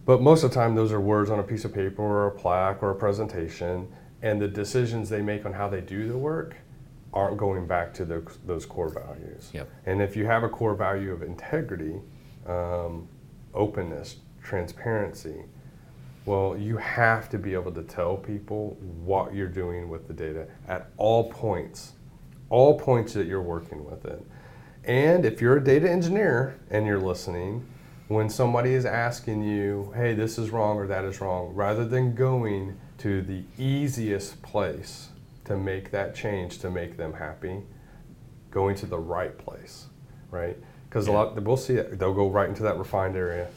But 0.05 0.20
most 0.20 0.44
of 0.44 0.50
the 0.50 0.55
time, 0.55 0.74
those 0.74 0.92
are 0.92 1.00
words 1.00 1.31
on 1.31 1.38
a 1.38 1.42
piece 1.42 1.64
of 1.64 1.72
paper 1.72 2.03
or 2.03 2.27
a 2.27 2.31
plaque 2.31 2.83
or 2.83 2.90
a 2.90 2.94
presentation, 2.94 3.90
and 4.20 4.40
the 4.40 4.48
decisions 4.48 5.09
they 5.09 5.22
make 5.22 5.46
on 5.46 5.55
how 5.55 5.68
they 5.68 5.81
do 5.81 6.07
the 6.07 6.18
work 6.18 6.57
aren't 7.14 7.37
going 7.37 7.66
back 7.66 7.94
to 7.94 8.05
those, 8.05 8.38
those 8.44 8.66
core 8.66 8.88
values. 8.88 9.50
Yep. 9.55 9.70
And 9.87 10.03
if 10.03 10.16
you 10.16 10.27
have 10.27 10.42
a 10.42 10.48
core 10.48 10.74
value 10.74 11.12
of 11.12 11.22
integrity, 11.22 12.00
um, 12.46 13.09
openness, 13.55 14.16
transparency, 14.42 15.44
well, 16.27 16.57
you 16.59 16.77
have 16.77 17.29
to 17.31 17.38
be 17.38 17.55
able 17.55 17.72
to 17.72 17.83
tell 17.83 18.16
people 18.16 18.77
what 19.05 19.35
you're 19.35 19.46
doing 19.46 19.88
with 19.88 20.09
the 20.09 20.14
data 20.14 20.48
at 20.66 20.90
all 20.96 21.31
points, 21.31 21.92
all 22.50 22.79
points 22.79 23.12
that 23.12 23.27
you're 23.27 23.42
working 23.42 23.85
with 23.85 24.05
it. 24.05 24.24
And 24.85 25.24
if 25.24 25.40
you're 25.40 25.59
a 25.59 25.64
data 25.64 25.88
engineer 25.88 26.59
and 26.70 26.87
you're 26.87 26.98
listening, 26.98 27.66
when 28.09 28.29
somebody 28.29 28.74
is 28.74 28.85
asking 28.85 29.42
you, 29.42 29.92
hey, 29.94 30.14
this 30.14 30.38
is 30.38 30.50
wrong 30.50 30.77
or 30.77 30.87
that 30.87 31.05
is 31.05 31.20
wrong, 31.20 31.55
rather 31.55 31.87
than 31.87 32.14
going 32.14 32.79
to 32.98 33.22
the 33.22 33.44
easiest 33.59 34.42
place 34.42 35.09
to 35.44 35.57
make 35.57 35.90
that 35.90 36.14
change 36.14 36.59
to 36.59 36.70
make 36.70 36.96
them 36.96 37.12
happy, 37.12 37.62
going 38.50 38.74
to 38.76 38.87
the 38.87 38.98
right 38.98 39.37
place, 39.37 39.87
right? 40.30 40.57
Because 40.88 41.07
a 41.07 41.12
lot 41.12 41.40
we'll 41.42 41.57
see 41.57 41.74
it. 41.74 41.98
They'll 41.98 42.14
go 42.14 42.28
right 42.30 42.48
into 42.48 42.62
that 42.62 42.78
refined 42.78 43.16
area, 43.16 43.48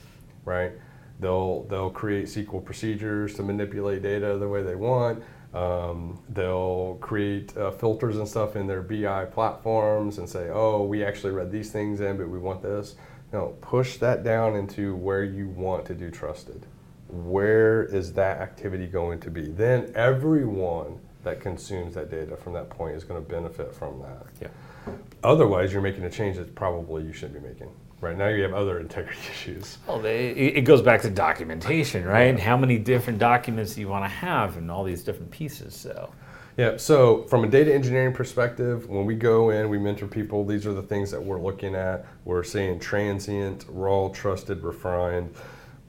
right? 0.43 0.73
They'll 1.19 1.63
they'll 1.63 1.89
create 1.89 2.25
SQL 2.25 2.63
procedures 2.63 3.35
to 3.35 3.43
manipulate 3.43 4.01
data 4.01 4.37
the 4.37 4.47
way 4.47 4.63
they 4.63 4.75
want. 4.75 5.23
Um, 5.53 6.19
they'll 6.29 6.97
create 6.99 7.55
uh, 7.57 7.71
filters 7.71 8.17
and 8.17 8.27
stuff 8.27 8.55
in 8.55 8.67
their 8.67 8.81
BI 8.81 9.25
platforms 9.25 10.17
and 10.17 10.29
say, 10.29 10.49
oh, 10.51 10.83
we 10.83 11.03
actually 11.03 11.33
read 11.33 11.51
these 11.51 11.71
things 11.71 12.01
in, 12.01 12.17
but 12.17 12.27
we 12.29 12.37
want 12.37 12.61
this. 12.61 12.95
No, 13.31 13.55
push 13.61 13.97
that 13.97 14.23
down 14.23 14.55
into 14.55 14.95
where 14.95 15.23
you 15.23 15.47
want 15.47 15.85
to 15.85 15.95
do 15.95 16.11
trusted. 16.11 16.65
Where 17.07 17.83
is 17.83 18.13
that 18.13 18.39
activity 18.39 18.87
going 18.87 19.19
to 19.21 19.31
be? 19.31 19.47
Then 19.47 19.91
everyone 19.95 20.99
that 21.27 21.41
consumes 21.41 21.93
that 21.95 22.09
data 22.09 22.37
from 22.37 22.53
that 22.53 22.69
point 22.69 22.95
is 22.95 23.03
going 23.03 23.21
to 23.21 23.29
benefit 23.29 23.75
from 23.75 23.99
that. 24.01 24.25
Yeah. 24.41 24.93
Otherwise, 25.23 25.73
you're 25.73 25.81
making 25.81 26.05
a 26.05 26.09
change 26.09 26.37
that 26.37 26.55
probably 26.55 27.03
you 27.03 27.11
shouldn't 27.11 27.41
be 27.41 27.47
making. 27.47 27.69
Right 27.99 28.17
now, 28.17 28.27
you 28.27 28.43
have 28.43 28.53
other 28.53 28.79
integrity 28.79 29.19
issues. 29.31 29.77
Well, 29.87 29.99
they, 29.99 30.29
it 30.29 30.61
goes 30.61 30.81
back 30.81 31.01
to 31.01 31.09
documentation, 31.09 32.05
right? 32.05 32.27
And 32.29 32.39
how 32.39 32.55
many 32.55 32.77
different 32.77 33.19
documents 33.19 33.75
do 33.75 33.81
you 33.81 33.89
want 33.89 34.05
to 34.05 34.09
have 34.09 34.57
and 34.57 34.71
all 34.71 34.83
these 34.83 35.03
different 35.03 35.31
pieces. 35.31 35.75
So, 35.75 36.13
Yeah, 36.57 36.77
so 36.77 37.23
from 37.23 37.43
a 37.43 37.47
data 37.47 37.73
engineering 37.73 38.13
perspective, 38.13 38.87
when 38.87 39.05
we 39.05 39.15
go 39.15 39.49
in, 39.49 39.67
we 39.67 39.79
mentor 39.79 40.07
people, 40.07 40.45
these 40.45 40.65
are 40.65 40.73
the 40.73 40.83
things 40.83 41.11
that 41.11 41.21
we're 41.21 41.41
looking 41.41 41.75
at. 41.75 42.05
We're 42.23 42.43
saying 42.43 42.79
transient, 42.79 43.65
raw, 43.67 44.09
trusted, 44.09 44.63
refined. 44.63 45.33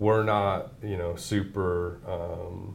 We're 0.01 0.24
not, 0.24 0.72
you 0.83 0.96
know, 0.96 1.14
super 1.14 1.98
um, 2.09 2.74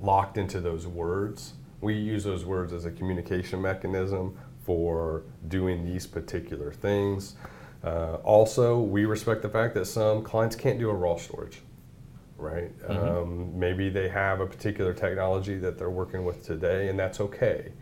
locked 0.00 0.38
into 0.38 0.60
those 0.60 0.86
words. 0.86 1.52
We 1.80 1.94
use 1.94 2.24
those 2.24 2.44
words 2.44 2.72
as 2.72 2.84
a 2.84 2.90
communication 2.90 3.62
mechanism 3.62 4.38
for 4.64 5.22
doing 5.48 5.84
these 5.84 6.06
particular 6.06 6.72
things. 6.72 7.36
Uh, 7.82 8.16
also, 8.16 8.78
we 8.78 9.06
respect 9.06 9.42
the 9.42 9.48
fact 9.48 9.74
that 9.74 9.86
some 9.86 10.22
clients 10.22 10.54
can't 10.54 10.78
do 10.78 10.90
a 10.90 10.94
raw 10.94 11.16
storage 11.16 11.62
right? 12.40 12.72
Um, 12.88 13.58
maybe 13.58 13.88
they 13.90 14.08
have 14.08 14.40
a 14.40 14.46
particular 14.46 14.94
technology 14.94 15.58
that 15.58 15.78
they're 15.78 15.90
working 15.90 16.24
with 16.24 16.44
today, 16.44 16.88
and 16.88 16.98
that's 16.98 17.20
okay. 17.20 17.72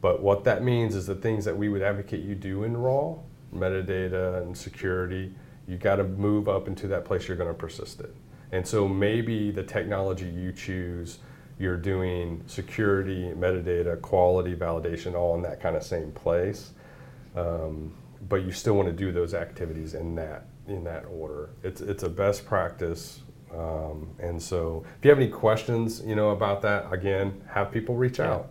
But 0.00 0.22
what 0.22 0.44
that 0.44 0.62
means 0.62 0.94
is 0.94 1.06
the 1.06 1.14
things 1.14 1.44
that 1.46 1.56
we 1.56 1.68
would 1.68 1.82
advocate 1.82 2.22
you 2.22 2.34
do 2.34 2.64
in 2.64 2.76
raw, 2.76 3.16
metadata 3.54 4.42
and 4.42 4.56
security, 4.56 5.34
you 5.66 5.78
got 5.78 5.96
to 5.96 6.04
move 6.04 6.48
up 6.48 6.68
into 6.68 6.86
that 6.88 7.04
place 7.04 7.26
you're 7.26 7.36
going 7.36 7.48
to 7.48 7.54
persist 7.54 8.00
it. 8.00 8.14
And 8.52 8.66
so 8.66 8.86
maybe 8.86 9.50
the 9.50 9.62
technology 9.62 10.26
you 10.26 10.52
choose, 10.52 11.18
you're 11.58 11.76
doing 11.76 12.42
security, 12.46 13.32
metadata, 13.36 14.00
quality, 14.00 14.54
validation, 14.54 15.14
all 15.14 15.34
in 15.36 15.42
that 15.42 15.60
kind 15.60 15.76
of 15.76 15.82
same 15.82 16.10
place. 16.12 16.72
Um, 17.36 17.94
but 18.28 18.44
you 18.44 18.52
still 18.52 18.74
want 18.74 18.88
to 18.88 18.94
do 18.94 19.12
those 19.12 19.34
activities 19.34 19.94
in 19.94 20.14
that 20.16 20.46
in 20.66 20.84
that 20.84 21.04
order. 21.04 21.50
It's 21.62 21.80
it's 21.80 22.02
a 22.02 22.08
best 22.08 22.46
practice. 22.46 23.20
Um, 23.54 24.10
and 24.18 24.42
so, 24.42 24.84
if 24.98 25.04
you 25.04 25.10
have 25.10 25.18
any 25.18 25.28
questions, 25.28 26.02
you 26.04 26.16
know 26.16 26.30
about 26.30 26.62
that, 26.62 26.92
again, 26.92 27.40
have 27.48 27.70
people 27.70 27.94
reach 27.94 28.18
out. 28.18 28.50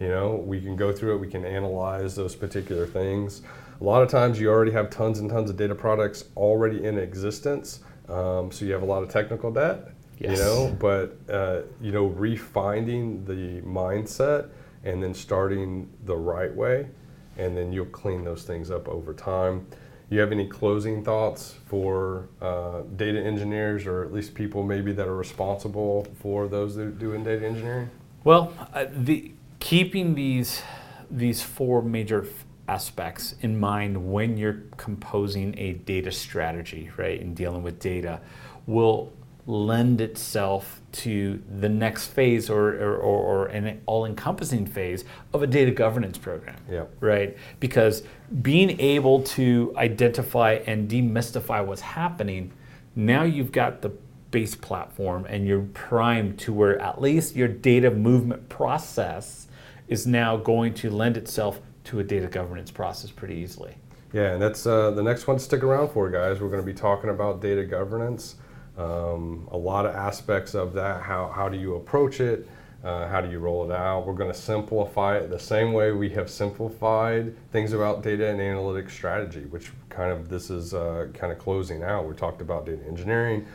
You 0.00 0.08
know, 0.08 0.36
we 0.36 0.60
can 0.60 0.76
go 0.76 0.92
through 0.92 1.16
it. 1.16 1.18
We 1.18 1.28
can 1.28 1.44
analyze 1.44 2.14
those 2.14 2.34
particular 2.34 2.86
things. 2.86 3.42
A 3.80 3.84
lot 3.84 4.02
of 4.02 4.08
times, 4.08 4.40
you 4.40 4.48
already 4.48 4.72
have 4.72 4.90
tons 4.90 5.18
and 5.18 5.28
tons 5.28 5.50
of 5.50 5.56
data 5.56 5.74
products 5.74 6.24
already 6.36 6.84
in 6.84 6.98
existence, 6.98 7.80
um, 8.08 8.50
so 8.50 8.64
you 8.64 8.72
have 8.72 8.82
a 8.82 8.86
lot 8.86 9.02
of 9.02 9.08
technical 9.10 9.50
debt. 9.50 9.88
You 10.20 10.36
know, 10.36 10.76
but 10.78 11.18
uh, 11.32 11.62
you 11.80 11.92
know, 11.92 12.06
refining 12.06 13.24
the 13.24 13.60
mindset 13.62 14.50
and 14.84 15.02
then 15.02 15.14
starting 15.14 15.88
the 16.04 16.16
right 16.16 16.54
way, 16.54 16.88
and 17.36 17.56
then 17.56 17.72
you'll 17.72 17.86
clean 17.86 18.24
those 18.24 18.42
things 18.44 18.70
up 18.70 18.88
over 18.88 19.14
time. 19.14 19.66
You 20.10 20.20
have 20.20 20.32
any 20.32 20.46
closing 20.46 21.04
thoughts 21.04 21.54
for 21.66 22.28
uh, 22.40 22.80
data 22.96 23.20
engineers, 23.20 23.86
or 23.86 24.04
at 24.04 24.12
least 24.12 24.34
people 24.34 24.62
maybe 24.62 24.92
that 24.92 25.06
are 25.06 25.16
responsible 25.16 26.06
for 26.20 26.48
those 26.48 26.76
that 26.76 26.82
are 26.82 26.90
doing 26.90 27.22
data 27.24 27.46
engineering? 27.46 27.90
well, 28.24 28.52
uh, 28.74 28.86
the 28.90 29.32
keeping 29.60 30.14
these 30.14 30.62
these 31.10 31.42
four 31.42 31.80
major 31.82 32.24
f- 32.24 32.44
aspects 32.68 33.34
in 33.40 33.58
mind 33.58 34.10
when 34.12 34.36
you're 34.36 34.62
composing 34.76 35.58
a 35.58 35.72
data 35.72 36.12
strategy, 36.12 36.90
right, 36.98 37.20
and 37.20 37.34
dealing 37.34 37.62
with 37.62 37.78
data, 37.78 38.20
will 38.66 39.12
lend 39.48 39.98
itself 40.02 40.82
to 40.92 41.42
the 41.58 41.70
next 41.70 42.08
phase 42.08 42.50
or, 42.50 42.68
or, 42.74 42.96
or, 42.98 43.46
or 43.46 43.46
an 43.46 43.80
all-encompassing 43.86 44.66
phase 44.66 45.06
of 45.32 45.42
a 45.42 45.46
data 45.46 45.70
governance 45.70 46.18
program. 46.18 46.56
Yeah. 46.70 46.84
right? 47.00 47.34
Because 47.58 48.02
being 48.42 48.78
able 48.78 49.22
to 49.22 49.72
identify 49.78 50.52
and 50.66 50.88
demystify 50.88 51.64
what's 51.64 51.80
happening, 51.80 52.52
now 52.94 53.22
you've 53.22 53.50
got 53.50 53.80
the 53.80 53.90
base 54.30 54.54
platform 54.54 55.24
and 55.24 55.46
you're 55.46 55.62
primed 55.72 56.38
to 56.40 56.52
where 56.52 56.78
at 56.78 57.00
least 57.00 57.34
your 57.34 57.48
data 57.48 57.90
movement 57.90 58.50
process 58.50 59.48
is 59.88 60.06
now 60.06 60.36
going 60.36 60.74
to 60.74 60.90
lend 60.90 61.16
itself 61.16 61.62
to 61.84 62.00
a 62.00 62.04
data 62.04 62.26
governance 62.26 62.70
process 62.70 63.10
pretty 63.10 63.36
easily. 63.36 63.74
Yeah, 64.12 64.32
and 64.32 64.42
that's 64.42 64.66
uh, 64.66 64.90
the 64.90 65.02
next 65.02 65.26
one. 65.26 65.38
to 65.38 65.42
Stick 65.42 65.62
around 65.62 65.88
for, 65.88 66.10
guys. 66.10 66.38
We're 66.38 66.50
going 66.50 66.60
to 66.60 66.66
be 66.66 66.78
talking 66.78 67.08
about 67.08 67.40
data 67.40 67.64
governance. 67.64 68.36
Um, 68.78 69.48
a 69.50 69.56
lot 69.56 69.86
of 69.86 69.94
aspects 69.94 70.54
of 70.54 70.72
that. 70.74 71.02
How 71.02 71.28
how 71.34 71.48
do 71.48 71.58
you 71.58 71.74
approach 71.74 72.20
it? 72.20 72.48
Uh, 72.84 73.08
how 73.08 73.20
do 73.20 73.28
you 73.28 73.40
roll 73.40 73.68
it 73.68 73.74
out? 73.74 74.06
We're 74.06 74.14
going 74.14 74.30
to 74.30 74.38
simplify 74.38 75.18
it 75.18 75.30
the 75.30 75.38
same 75.38 75.72
way 75.72 75.90
we 75.90 76.08
have 76.10 76.30
simplified 76.30 77.34
things 77.50 77.72
about 77.72 78.04
data 78.04 78.28
and 78.28 78.38
analytics 78.38 78.92
strategy, 78.92 79.46
which 79.46 79.72
kind 79.88 80.12
of 80.12 80.28
this 80.28 80.48
is 80.48 80.74
uh, 80.74 81.08
kind 81.12 81.32
of 81.32 81.40
closing 81.40 81.82
out. 81.82 82.06
We 82.06 82.14
talked 82.14 82.40
about 82.40 82.66
data 82.66 82.84
engineering. 82.86 83.46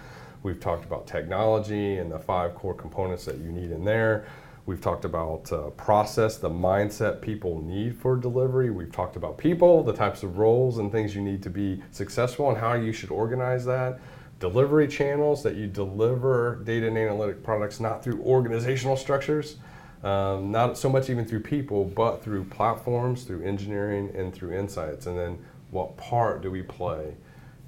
We've 0.44 0.60
talked 0.60 0.84
about 0.84 1.08
technology 1.08 2.00
and 2.00 2.12
the 2.12 2.20
five 2.20 2.54
core 2.54 2.74
components 2.74 3.24
that 3.24 3.38
you 3.38 3.50
need 3.50 3.72
in 3.72 3.86
there. 3.86 4.26
We've 4.66 4.82
talked 4.82 5.06
about 5.06 5.52
uh, 5.52 5.70
process, 5.72 6.38
the 6.38 6.50
mindset 6.50 7.22
people 7.22 7.62
need 7.62 7.98
for 7.98 8.18
delivery. 8.18 8.72
We've 8.72 8.92
talked 8.92 9.16
about 9.16 9.38
people, 9.38 9.84
the 9.84 9.94
types 9.94 10.24
of 10.24 10.38
roles 10.38 10.78
and 10.80 10.92
things 10.92 11.16
you 11.16 11.22
need 11.22 11.44
to 11.44 11.50
be 11.50 11.82
successful, 11.92 12.50
and 12.50 12.58
how 12.58 12.74
you 12.74 12.92
should 12.92 13.12
organize 13.12 13.64
that. 13.66 14.00
Delivery 14.39 14.88
channels 14.88 15.43
that 15.43 15.56
you 15.56 15.67
deliver 15.67 16.62
data 16.63 16.88
and 16.88 16.98
analytic 16.98 17.43
products 17.43 17.80
not 17.80 18.04
through 18.04 18.22
organizational 18.22 18.98
structures, 18.98 19.58
um, 20.04 20.52
not 20.52 20.78
so 20.78 20.89
much 20.89 21.10
even 21.10 21.26
through 21.26 21.39
people, 21.39 21.86
but 21.86 22.22
through 22.22 22.43
platforms, 22.46 23.24
through 23.24 23.43
engineering, 23.43 24.12
and 24.15 24.34
through 24.34 24.54
insights. 24.54 25.06
And 25.06 25.17
then 25.17 25.46
what 25.72 25.96
part 25.96 26.41
do 26.41 26.52
we 26.52 26.62
play 26.62 27.15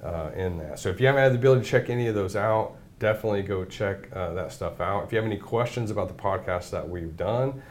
uh, 0.03 0.31
in 0.35 0.57
that? 0.57 0.79
So 0.79 0.89
if 0.89 0.99
you 0.99 1.07
haven't 1.07 1.21
had 1.21 1.31
the 1.31 1.37
ability 1.37 1.63
to 1.63 1.67
check 1.67 1.89
any 1.89 2.07
of 2.07 2.15
those 2.15 2.35
out, 2.35 2.75
definitely 2.99 3.43
go 3.43 3.63
check 3.65 4.09
uh, 4.13 4.33
that 4.33 4.51
stuff 4.51 4.81
out. 4.81 5.05
If 5.05 5.11
you 5.11 5.17
have 5.17 5.25
any 5.25 5.37
questions 5.37 5.91
about 5.91 6.09
the 6.09 6.13
podcast 6.13 6.71
that 6.71 6.87
we've 6.87 7.15
done, 7.15 7.61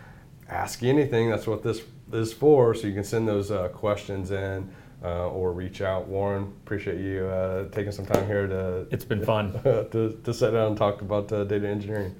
ask 0.48 0.82
anything. 0.82 1.30
That's 1.30 1.46
what 1.46 1.62
this 1.62 1.82
is 2.12 2.32
for. 2.32 2.74
So 2.74 2.86
you 2.86 2.94
can 2.94 3.04
send 3.04 3.28
those 3.28 3.50
uh, 3.50 3.68
questions 3.68 4.30
in 4.30 4.70
uh, 5.04 5.28
or 5.28 5.52
reach 5.52 5.82
out. 5.82 6.08
Warren, 6.08 6.44
appreciate 6.64 7.00
you 7.00 7.26
uh, 7.26 7.68
taking 7.68 7.92
some 7.92 8.06
time 8.06 8.26
here 8.26 8.46
to 8.46 8.86
It's 8.90 9.04
been 9.04 9.24
fun. 9.24 9.52
to, 9.62 10.18
to 10.24 10.34
sit 10.34 10.52
down 10.52 10.68
and 10.68 10.76
talk 10.76 11.02
about 11.02 11.30
uh, 11.32 11.44
data 11.44 11.68
engineering. 11.68 12.14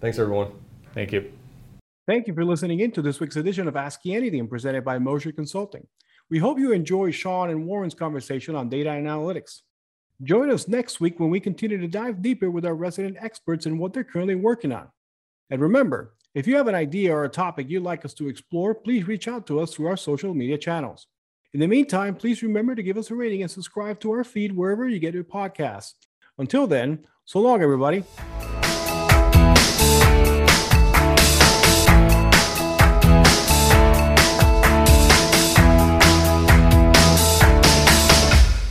Thanks, 0.00 0.18
everyone. 0.18 0.52
Thank 0.94 1.12
you. 1.12 1.32
Thank 2.06 2.26
you 2.26 2.34
for 2.34 2.44
listening 2.44 2.80
in 2.80 2.90
to 2.92 3.02
this 3.02 3.20
week's 3.20 3.36
edition 3.36 3.68
of 3.68 3.76
Ask 3.76 4.00
You 4.04 4.16
Anything 4.16 4.48
presented 4.48 4.84
by 4.84 4.98
Moser 4.98 5.32
Consulting. 5.32 5.86
We 6.30 6.38
hope 6.38 6.58
you 6.58 6.72
enjoy 6.72 7.10
Shaun 7.10 7.50
and 7.50 7.66
Warren's 7.66 7.94
conversation 7.94 8.54
on 8.56 8.68
data 8.68 8.90
and 8.90 9.06
analytics. 9.06 9.60
Join 10.22 10.50
us 10.50 10.68
next 10.68 11.00
week 11.00 11.20
when 11.20 11.30
we 11.30 11.40
continue 11.40 11.78
to 11.78 11.88
dive 11.88 12.22
deeper 12.22 12.50
with 12.50 12.64
our 12.64 12.74
resident 12.74 13.16
experts 13.20 13.66
and 13.66 13.78
what 13.78 13.92
they're 13.92 14.04
currently 14.04 14.34
working 14.34 14.72
on. 14.72 14.88
And 15.50 15.60
remember, 15.60 16.14
if 16.34 16.46
you 16.46 16.56
have 16.56 16.68
an 16.68 16.74
idea 16.74 17.12
or 17.14 17.24
a 17.24 17.28
topic 17.28 17.68
you'd 17.68 17.82
like 17.82 18.04
us 18.04 18.14
to 18.14 18.28
explore, 18.28 18.74
please 18.74 19.08
reach 19.08 19.28
out 19.28 19.46
to 19.48 19.60
us 19.60 19.74
through 19.74 19.88
our 19.88 19.96
social 19.96 20.32
media 20.32 20.58
channels. 20.58 21.06
In 21.52 21.58
the 21.58 21.66
meantime, 21.66 22.14
please 22.14 22.44
remember 22.44 22.76
to 22.76 22.82
give 22.82 22.96
us 22.96 23.10
a 23.10 23.14
rating 23.16 23.42
and 23.42 23.50
subscribe 23.50 23.98
to 24.00 24.12
our 24.12 24.22
feed 24.22 24.54
wherever 24.54 24.88
you 24.88 25.00
get 25.00 25.14
your 25.14 25.24
podcasts. 25.24 25.94
Until 26.38 26.68
then, 26.68 27.04
so 27.24 27.40
long, 27.40 27.60
everybody. 27.60 28.04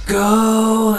Go 0.08 0.99